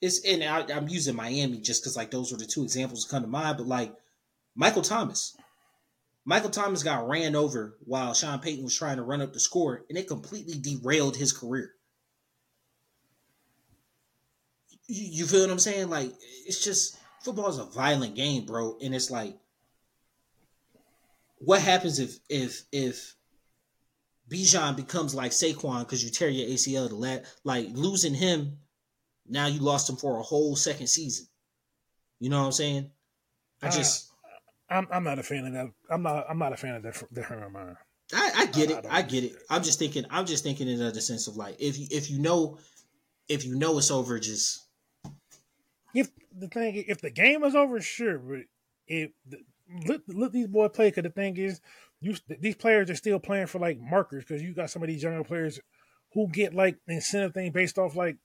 [0.00, 3.12] It's and I, I'm using Miami just because like those were the two examples that
[3.12, 3.58] come to mind.
[3.58, 3.94] But like
[4.56, 5.36] Michael Thomas,
[6.24, 9.84] Michael Thomas got ran over while Sean Payton was trying to run up the score,
[9.88, 11.70] and it completely derailed his career.
[14.88, 15.90] You, you feel what I'm saying?
[15.90, 16.12] Like
[16.44, 19.36] it's just football is a violent game, bro, and it's like,
[21.38, 23.14] what happens if if if
[24.30, 28.58] Bijan becomes like Saquon because you tear your ACL to let like losing him,
[29.26, 31.26] now you lost him for a whole second season.
[32.20, 32.90] You know what I'm saying?
[33.62, 34.10] I Uh, just
[34.68, 35.66] I'm I'm not a fan of that.
[35.90, 37.76] I'm not I'm not a fan of that hurt of.
[38.12, 38.82] I, I get I- I it.
[38.82, 39.32] don't I get it.
[39.50, 40.04] I'm just thinking.
[40.10, 42.58] I'm just thinking in the sense of like if you if you know
[43.28, 44.66] if you know it's over, just
[45.94, 48.40] If the thing if the game is over, sure, but
[48.86, 49.38] if the,
[49.86, 51.60] let let these boys play, because the thing is,
[52.00, 55.02] you these players are still playing for like markers because you got some of these
[55.02, 55.60] younger players
[56.14, 58.16] who get like incentive thing based off like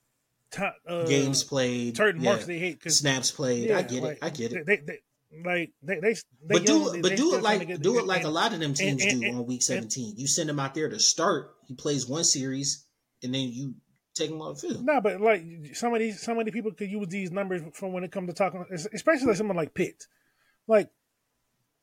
[0.88, 3.72] uh, games played, certain yeah, marks they because snaps played.
[3.72, 4.18] I get it.
[4.22, 4.66] I get it.
[4.66, 5.00] They, they,
[5.44, 8.00] like they, they, they but do young, it, but do it like get- do it
[8.00, 10.14] and- like a lot of them teams and- do and- on week seventeen.
[10.18, 11.54] you send him out there to start.
[11.68, 12.86] He plays one series,
[13.22, 13.76] and then you
[14.14, 14.86] take him off the field.
[14.86, 15.44] No, but like
[15.74, 18.30] some of these, some of the people could use these numbers from when it comes
[18.30, 20.06] to talking, especially like someone like Pitt.
[20.68, 20.90] Like,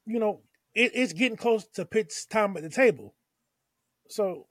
[0.07, 0.41] you know,
[0.75, 3.15] it, it's getting close to Pitt's time at the table,
[4.09, 4.47] so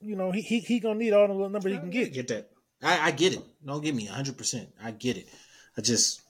[0.00, 2.12] you know he he, he gonna need all the little numbers he can I get.
[2.12, 2.50] get that.
[2.82, 3.40] I, I get it.
[3.66, 4.68] Don't get me hundred percent.
[4.82, 5.28] I get it.
[5.76, 6.20] I just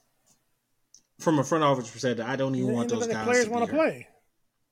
[1.19, 3.69] from a front office perspective, I don't even And want those guys players to want
[3.69, 4.07] to play.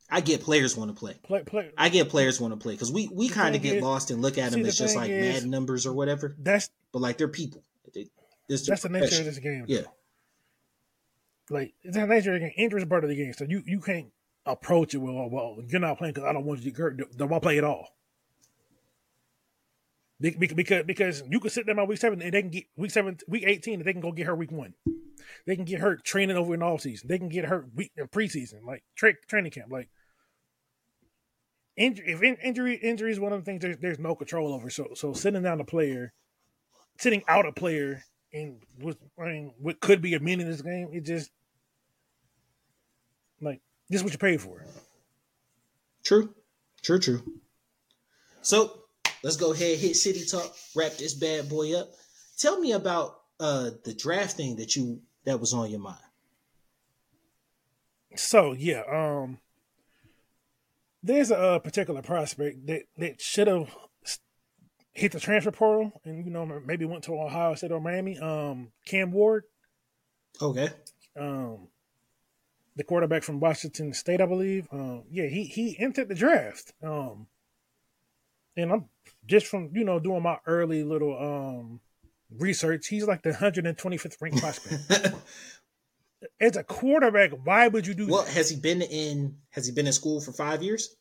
[0.10, 1.16] I get players want to play.
[1.24, 1.72] Play, play.
[1.78, 4.22] I get players want to play because we we kind of get is- lost and
[4.22, 6.36] look at them the as just like is- mad numbers or whatever.
[6.40, 7.64] That's But like they're people.
[7.94, 8.08] They,
[8.50, 9.66] that's the nature of this game.
[9.68, 9.82] Yeah.
[11.50, 12.52] Like it's not an.
[12.58, 14.08] Injury is part of the game, so you you can't
[14.46, 16.98] approach it with, well, well you're not playing because I don't want you to hurt.
[17.18, 17.90] Don't want to play at all.
[20.20, 23.18] Because because you can sit them on week seven and they can get week seven
[23.28, 24.74] week eighteen and they can go get hurt week one.
[25.46, 27.08] They can get hurt training over in all season.
[27.08, 29.72] They can get hurt week in preseason, like tra- training camp.
[29.72, 29.90] Like
[31.76, 34.72] injury, if in, injury injury is one of the things there's, there's no control over.
[34.72, 36.14] So so sitting down a player,
[36.98, 38.02] sitting out a player,
[38.34, 41.32] and with I mean, what could be a meaningless game, it just
[43.42, 44.64] like this is what you paid for.
[46.04, 46.34] True,
[46.82, 47.22] true, true.
[48.42, 48.84] So
[49.24, 50.56] let's go ahead hit city talk.
[50.76, 51.90] Wrap this bad boy up.
[52.38, 56.00] Tell me about uh the draft thing that you that was on your mind.
[58.16, 59.40] So yeah, um,
[61.04, 63.70] there's a, particular prospect that that should have
[64.98, 68.18] hit the transfer portal and you know maybe went to Ohio State or Miami.
[68.18, 69.44] Um, Cam Ward.
[70.42, 70.70] Okay.
[71.18, 71.68] Um,
[72.76, 74.68] the quarterback from Washington State, I believe.
[74.72, 76.74] Um, yeah, he he entered the draft.
[76.84, 77.28] Um,
[78.56, 78.86] and I'm
[79.28, 81.80] just from you know doing my early little um
[82.36, 82.88] research.
[82.88, 85.16] He's like the 125th ranked prospect.
[86.42, 88.08] As a quarterback, why would you do?
[88.08, 88.34] Well, that?
[88.34, 89.38] has he been in?
[89.52, 90.96] Has he been in school for five years?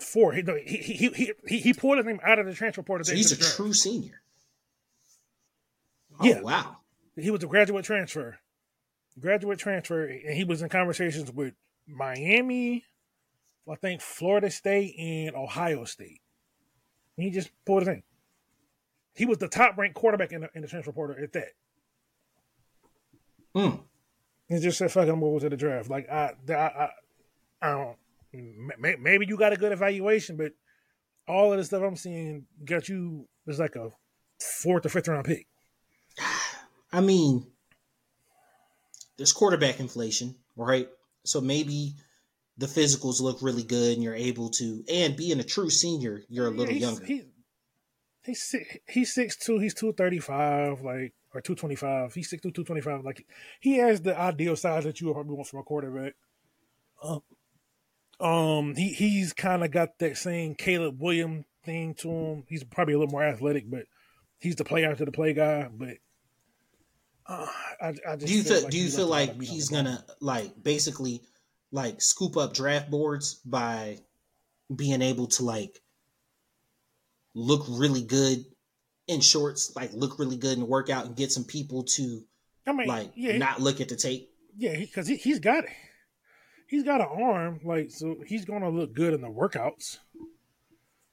[0.00, 0.32] Four.
[0.32, 3.04] He he he he he, he pulled his name out of the transfer portal.
[3.04, 3.56] So he's a draft.
[3.56, 4.22] true senior.
[6.18, 6.40] Oh, yeah.
[6.40, 6.78] Wow.
[7.16, 8.38] He was a graduate transfer.
[9.18, 11.54] Graduate transfer, and he was in conversations with
[11.86, 12.84] Miami,
[13.70, 16.20] I think Florida State and Ohio State.
[17.16, 18.02] And he just pulled his name.
[19.14, 21.48] He was the top ranked quarterback in the, in the transfer portal at that.
[23.54, 23.76] Hmm.
[24.48, 26.90] He just said, "Fuck, I'm going to the draft." Like I, I, I,
[27.62, 27.96] I don't.
[28.32, 30.52] Maybe you got a good evaluation, but
[31.26, 33.90] all of the stuff I'm seeing got you is like a
[34.40, 35.46] fourth or fifth round pick.
[36.92, 37.46] I mean,
[39.16, 40.88] there's quarterback inflation, right?
[41.24, 41.94] So maybe
[42.58, 46.48] the physicals look really good and you're able to, and being a true senior, you're
[46.48, 47.04] a little he's, younger.
[47.04, 47.22] He,
[48.24, 48.56] he's
[48.88, 49.58] he's six two.
[49.58, 52.12] He's two thirty five, like or two twenty five.
[52.14, 53.04] He's six two, two twenty five.
[53.04, 53.26] Like
[53.60, 56.14] he has the ideal size that you would probably want from a quarterback.
[57.02, 57.22] Um,
[58.20, 62.44] um he he's kind of got that same Caleb Williams thing to him.
[62.48, 63.84] He's probably a little more athletic, but
[64.38, 65.68] he's the play after the play guy.
[65.72, 65.96] But
[67.26, 67.46] uh,
[67.80, 71.22] I, I do you feel like do you feel like he's gonna like basically
[71.72, 73.98] like scoop up draft boards by
[74.74, 75.80] being able to like
[77.34, 78.44] look really good
[79.06, 82.22] in shorts, like look really good in the workout and get some people to
[82.66, 84.30] I mean, like yeah, not look at the tape.
[84.56, 85.70] Yeah, because he, he's got it.
[86.70, 89.98] He's got an arm, like so he's gonna look good in the workouts.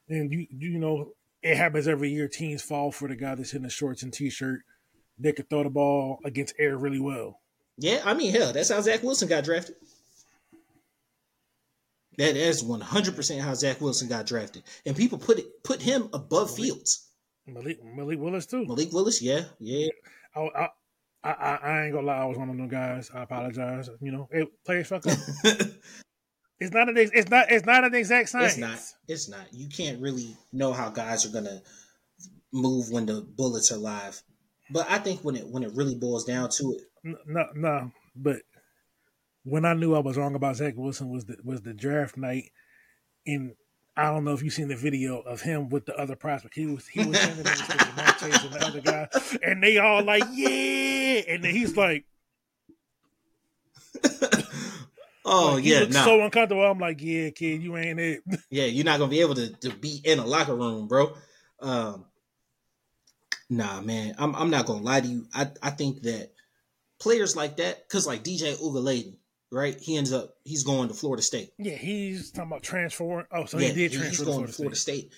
[0.08, 2.28] And you you know it happens every year.
[2.28, 4.62] Teams fall for the guy that's in the shorts and t-shirt.
[5.18, 7.40] They could throw the ball against air really well.
[7.76, 9.78] Yeah, I mean, hell, that's how Zach Wilson got drafted.
[12.20, 15.82] That is one hundred percent how Zach Wilson got drafted, and people put it put
[15.82, 17.10] him above Malik, Fields.
[17.48, 18.64] Malik Malik Willis too.
[18.64, 19.88] Malik Willis, yeah, yeah.
[20.36, 20.70] I, I,
[21.24, 23.12] I, I ain't gonna lie, I was one of them guys.
[23.14, 23.90] I apologize.
[24.02, 25.18] You know, it players fuck up.
[26.60, 28.54] it's not an it's not it's not an exact science.
[28.54, 28.80] It's not.
[29.08, 29.46] It's not.
[29.52, 31.62] You can't really know how guys are gonna
[32.54, 34.22] move when the bullets are live.
[34.70, 37.92] But I think when it when it really boils down to it, no, no.
[38.16, 38.38] But
[39.44, 42.52] when I knew I was wrong about Zach Wilson was the was the draft night,
[43.26, 43.54] and
[43.98, 46.54] I don't know if you've seen the video of him with the other prospect.
[46.54, 49.08] He was he was standing there with Chase and the other guy,
[49.42, 52.06] and they all like yeah, and then he's like,
[55.26, 56.06] "Oh like, yeah, nah.
[56.06, 58.22] so uncomfortable." I'm like, "Yeah, kid, you ain't it."
[58.52, 61.16] yeah, you're not gonna be able to, to be in a locker room, bro.
[61.60, 62.06] Um,
[63.50, 65.26] nah, man, I'm I'm not gonna lie to you.
[65.34, 66.34] I I think that
[67.00, 69.16] players like that, because like DJ Uiagalelei,
[69.52, 69.80] right?
[69.80, 71.52] He ends up he's going to Florida State.
[71.58, 73.26] Yeah, he's talking about transferring.
[73.32, 75.12] Oh, so yeah, he did transfer he's going to Florida, Florida State.
[75.12, 75.14] State.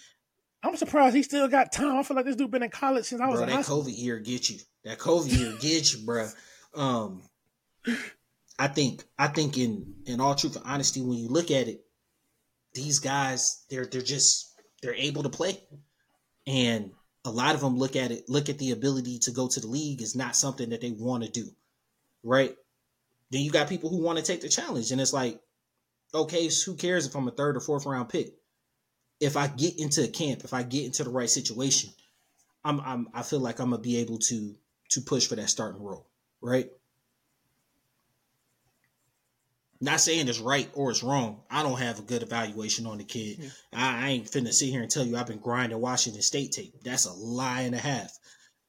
[0.62, 1.98] I'm surprised he still got time.
[1.98, 3.66] I feel like this dude been in college since I was bro, in that.
[3.66, 4.58] COVID year get you.
[4.84, 6.28] That COVID year get you, bro.
[6.76, 7.24] Um,
[8.58, 11.82] I think I think in in all truth and honesty, when you look at it,
[12.74, 15.58] these guys they're they're just they're able to play,
[16.46, 16.92] and
[17.26, 19.68] a lot of them look at it look at the ability to go to the
[19.68, 21.48] league is not something that they want to do,
[22.24, 22.56] right?
[23.32, 25.40] Then you got people who want to take the challenge, and it's like,
[26.14, 28.34] okay, so who cares if I'm a third or fourth round pick?
[29.20, 31.92] If I get into a camp, if I get into the right situation,
[32.64, 34.56] I'm, I'm I feel like I'm gonna be able to
[34.92, 36.08] to push for that starting role,
[36.42, 36.70] right?
[39.82, 41.42] Not saying it's right or it's wrong.
[41.50, 43.38] I don't have a good evaluation on the kid.
[43.40, 43.50] Yeah.
[43.72, 46.84] I, I, ain't finna sit here and tell you I've been grinding Washington State tape.
[46.84, 48.12] That's a lie and a half.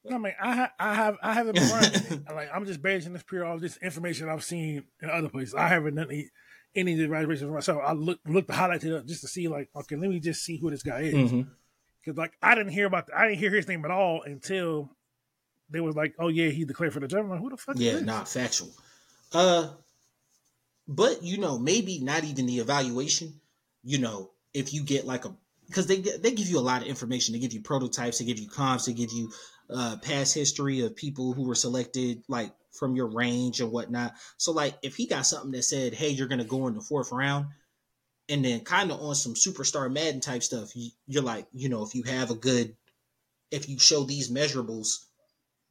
[0.09, 2.25] I mean, I ha- I have I haven't been running.
[2.33, 5.53] like I'm just basing this pure off this information I've seen in other places.
[5.53, 6.29] I haven't done any
[6.75, 7.81] any of the evaluations for myself.
[7.85, 10.43] I look look the highlights it up just to see like okay, let me just
[10.43, 11.31] see who this guy is.
[11.31, 14.89] Because like I didn't hear about the, I didn't hear his name at all until
[15.69, 17.75] they was like, oh yeah, he declared for the like, who the fuck?
[17.77, 18.69] Yeah, not factual.
[19.33, 19.69] Uh,
[20.87, 23.39] but you know, maybe not even the evaluation.
[23.83, 25.35] You know, if you get like a
[25.67, 27.33] because they they give you a lot of information.
[27.33, 28.19] They give you prototypes.
[28.19, 28.85] They give you comps.
[28.85, 29.31] They give you
[29.73, 34.13] uh past history of people who were selected like from your range and whatnot.
[34.37, 37.11] So like, if he got something that said, "Hey, you're gonna go in the fourth
[37.11, 37.47] round,"
[38.29, 41.83] and then kind of on some superstar Madden type stuff, you, you're like, you know,
[41.83, 42.75] if you have a good,
[43.51, 45.05] if you show these measurables,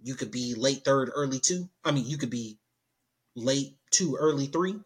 [0.02, 1.68] you could be late third, early two.
[1.84, 2.58] I mean, you could be
[3.34, 4.78] late two, early three.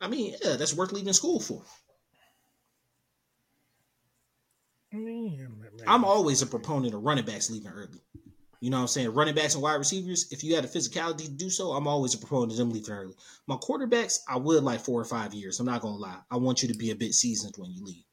[0.00, 1.62] I mean, yeah, that's worth leaving school for.
[5.86, 8.00] I'm always a proponent of running backs leaving early.
[8.60, 9.10] You know what I'm saying?
[9.14, 12.12] Running backs and wide receivers, if you had the physicality to do so, I'm always
[12.14, 13.14] a proponent of them leaving early.
[13.46, 15.58] My quarterbacks, I would like four or five years.
[15.60, 16.18] I'm not gonna lie.
[16.30, 18.04] I want you to be a bit seasoned when you leave.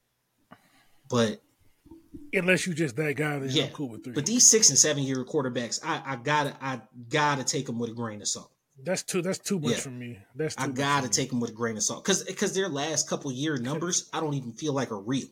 [1.09, 1.41] But
[2.33, 4.13] unless you just that guy, then yeah, I'm cool with three.
[4.13, 7.89] but these six and seven year quarterbacks, I, I gotta I gotta take them with
[7.89, 8.51] a grain of salt.
[8.83, 9.77] that's too that's too much Yeah.
[9.79, 10.17] for me.
[10.35, 13.09] That's too I gotta take them with a grain of salt because because their last
[13.09, 15.27] couple year numbers, I don't even feel like are real.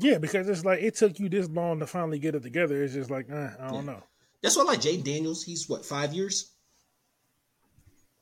[0.00, 2.82] Yeah, because it's like it took you this long to finally get it together.
[2.82, 3.92] It's just like uh, I don't Yeah.
[3.92, 4.02] know.
[4.42, 5.42] That's why I like Jayden Daniels.
[5.44, 6.50] He's what five years.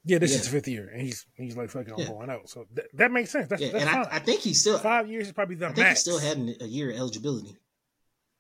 [0.05, 0.37] Yeah, this Yeah.
[0.37, 2.07] is his fifth year, and he's he's like fucking I'm Yeah.
[2.09, 2.49] going out.
[2.49, 3.49] So th- that makes sense.
[3.49, 3.91] That's Yeah, that's and.
[4.07, 4.79] I, I think he still.
[4.79, 6.01] Five years is probably the I think max.
[6.05, 7.57] he still had a year eligibility.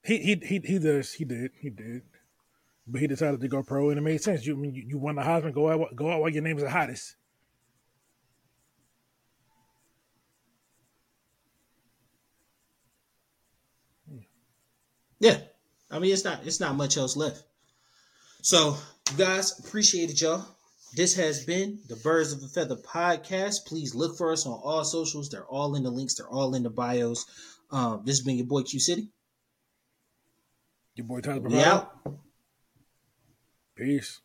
[0.03, 1.13] He he he he does.
[1.13, 1.53] He did.
[1.61, 2.03] He did.
[2.87, 4.47] But he decided to go pro, and it made sense.
[4.47, 5.53] You I mean you, you won the Heisman.
[5.53, 5.95] Go out.
[5.95, 7.17] Go out while your name is the hottest.
[15.21, 15.39] Yeah,
[15.91, 17.43] I mean it's not it's not much else left.
[18.43, 18.77] So
[19.11, 20.47] you guys appreciate it, y'all.
[20.97, 23.67] This has been the Birds of a Feather podcast.
[23.67, 25.29] Please look for us on all socials.
[25.29, 26.15] They're all in the links.
[26.15, 27.27] They're all in the bios.
[27.71, 29.09] Um, this has been your boy Q City.
[30.97, 31.95] Your boy Tyler We out.
[33.77, 34.21] Peace.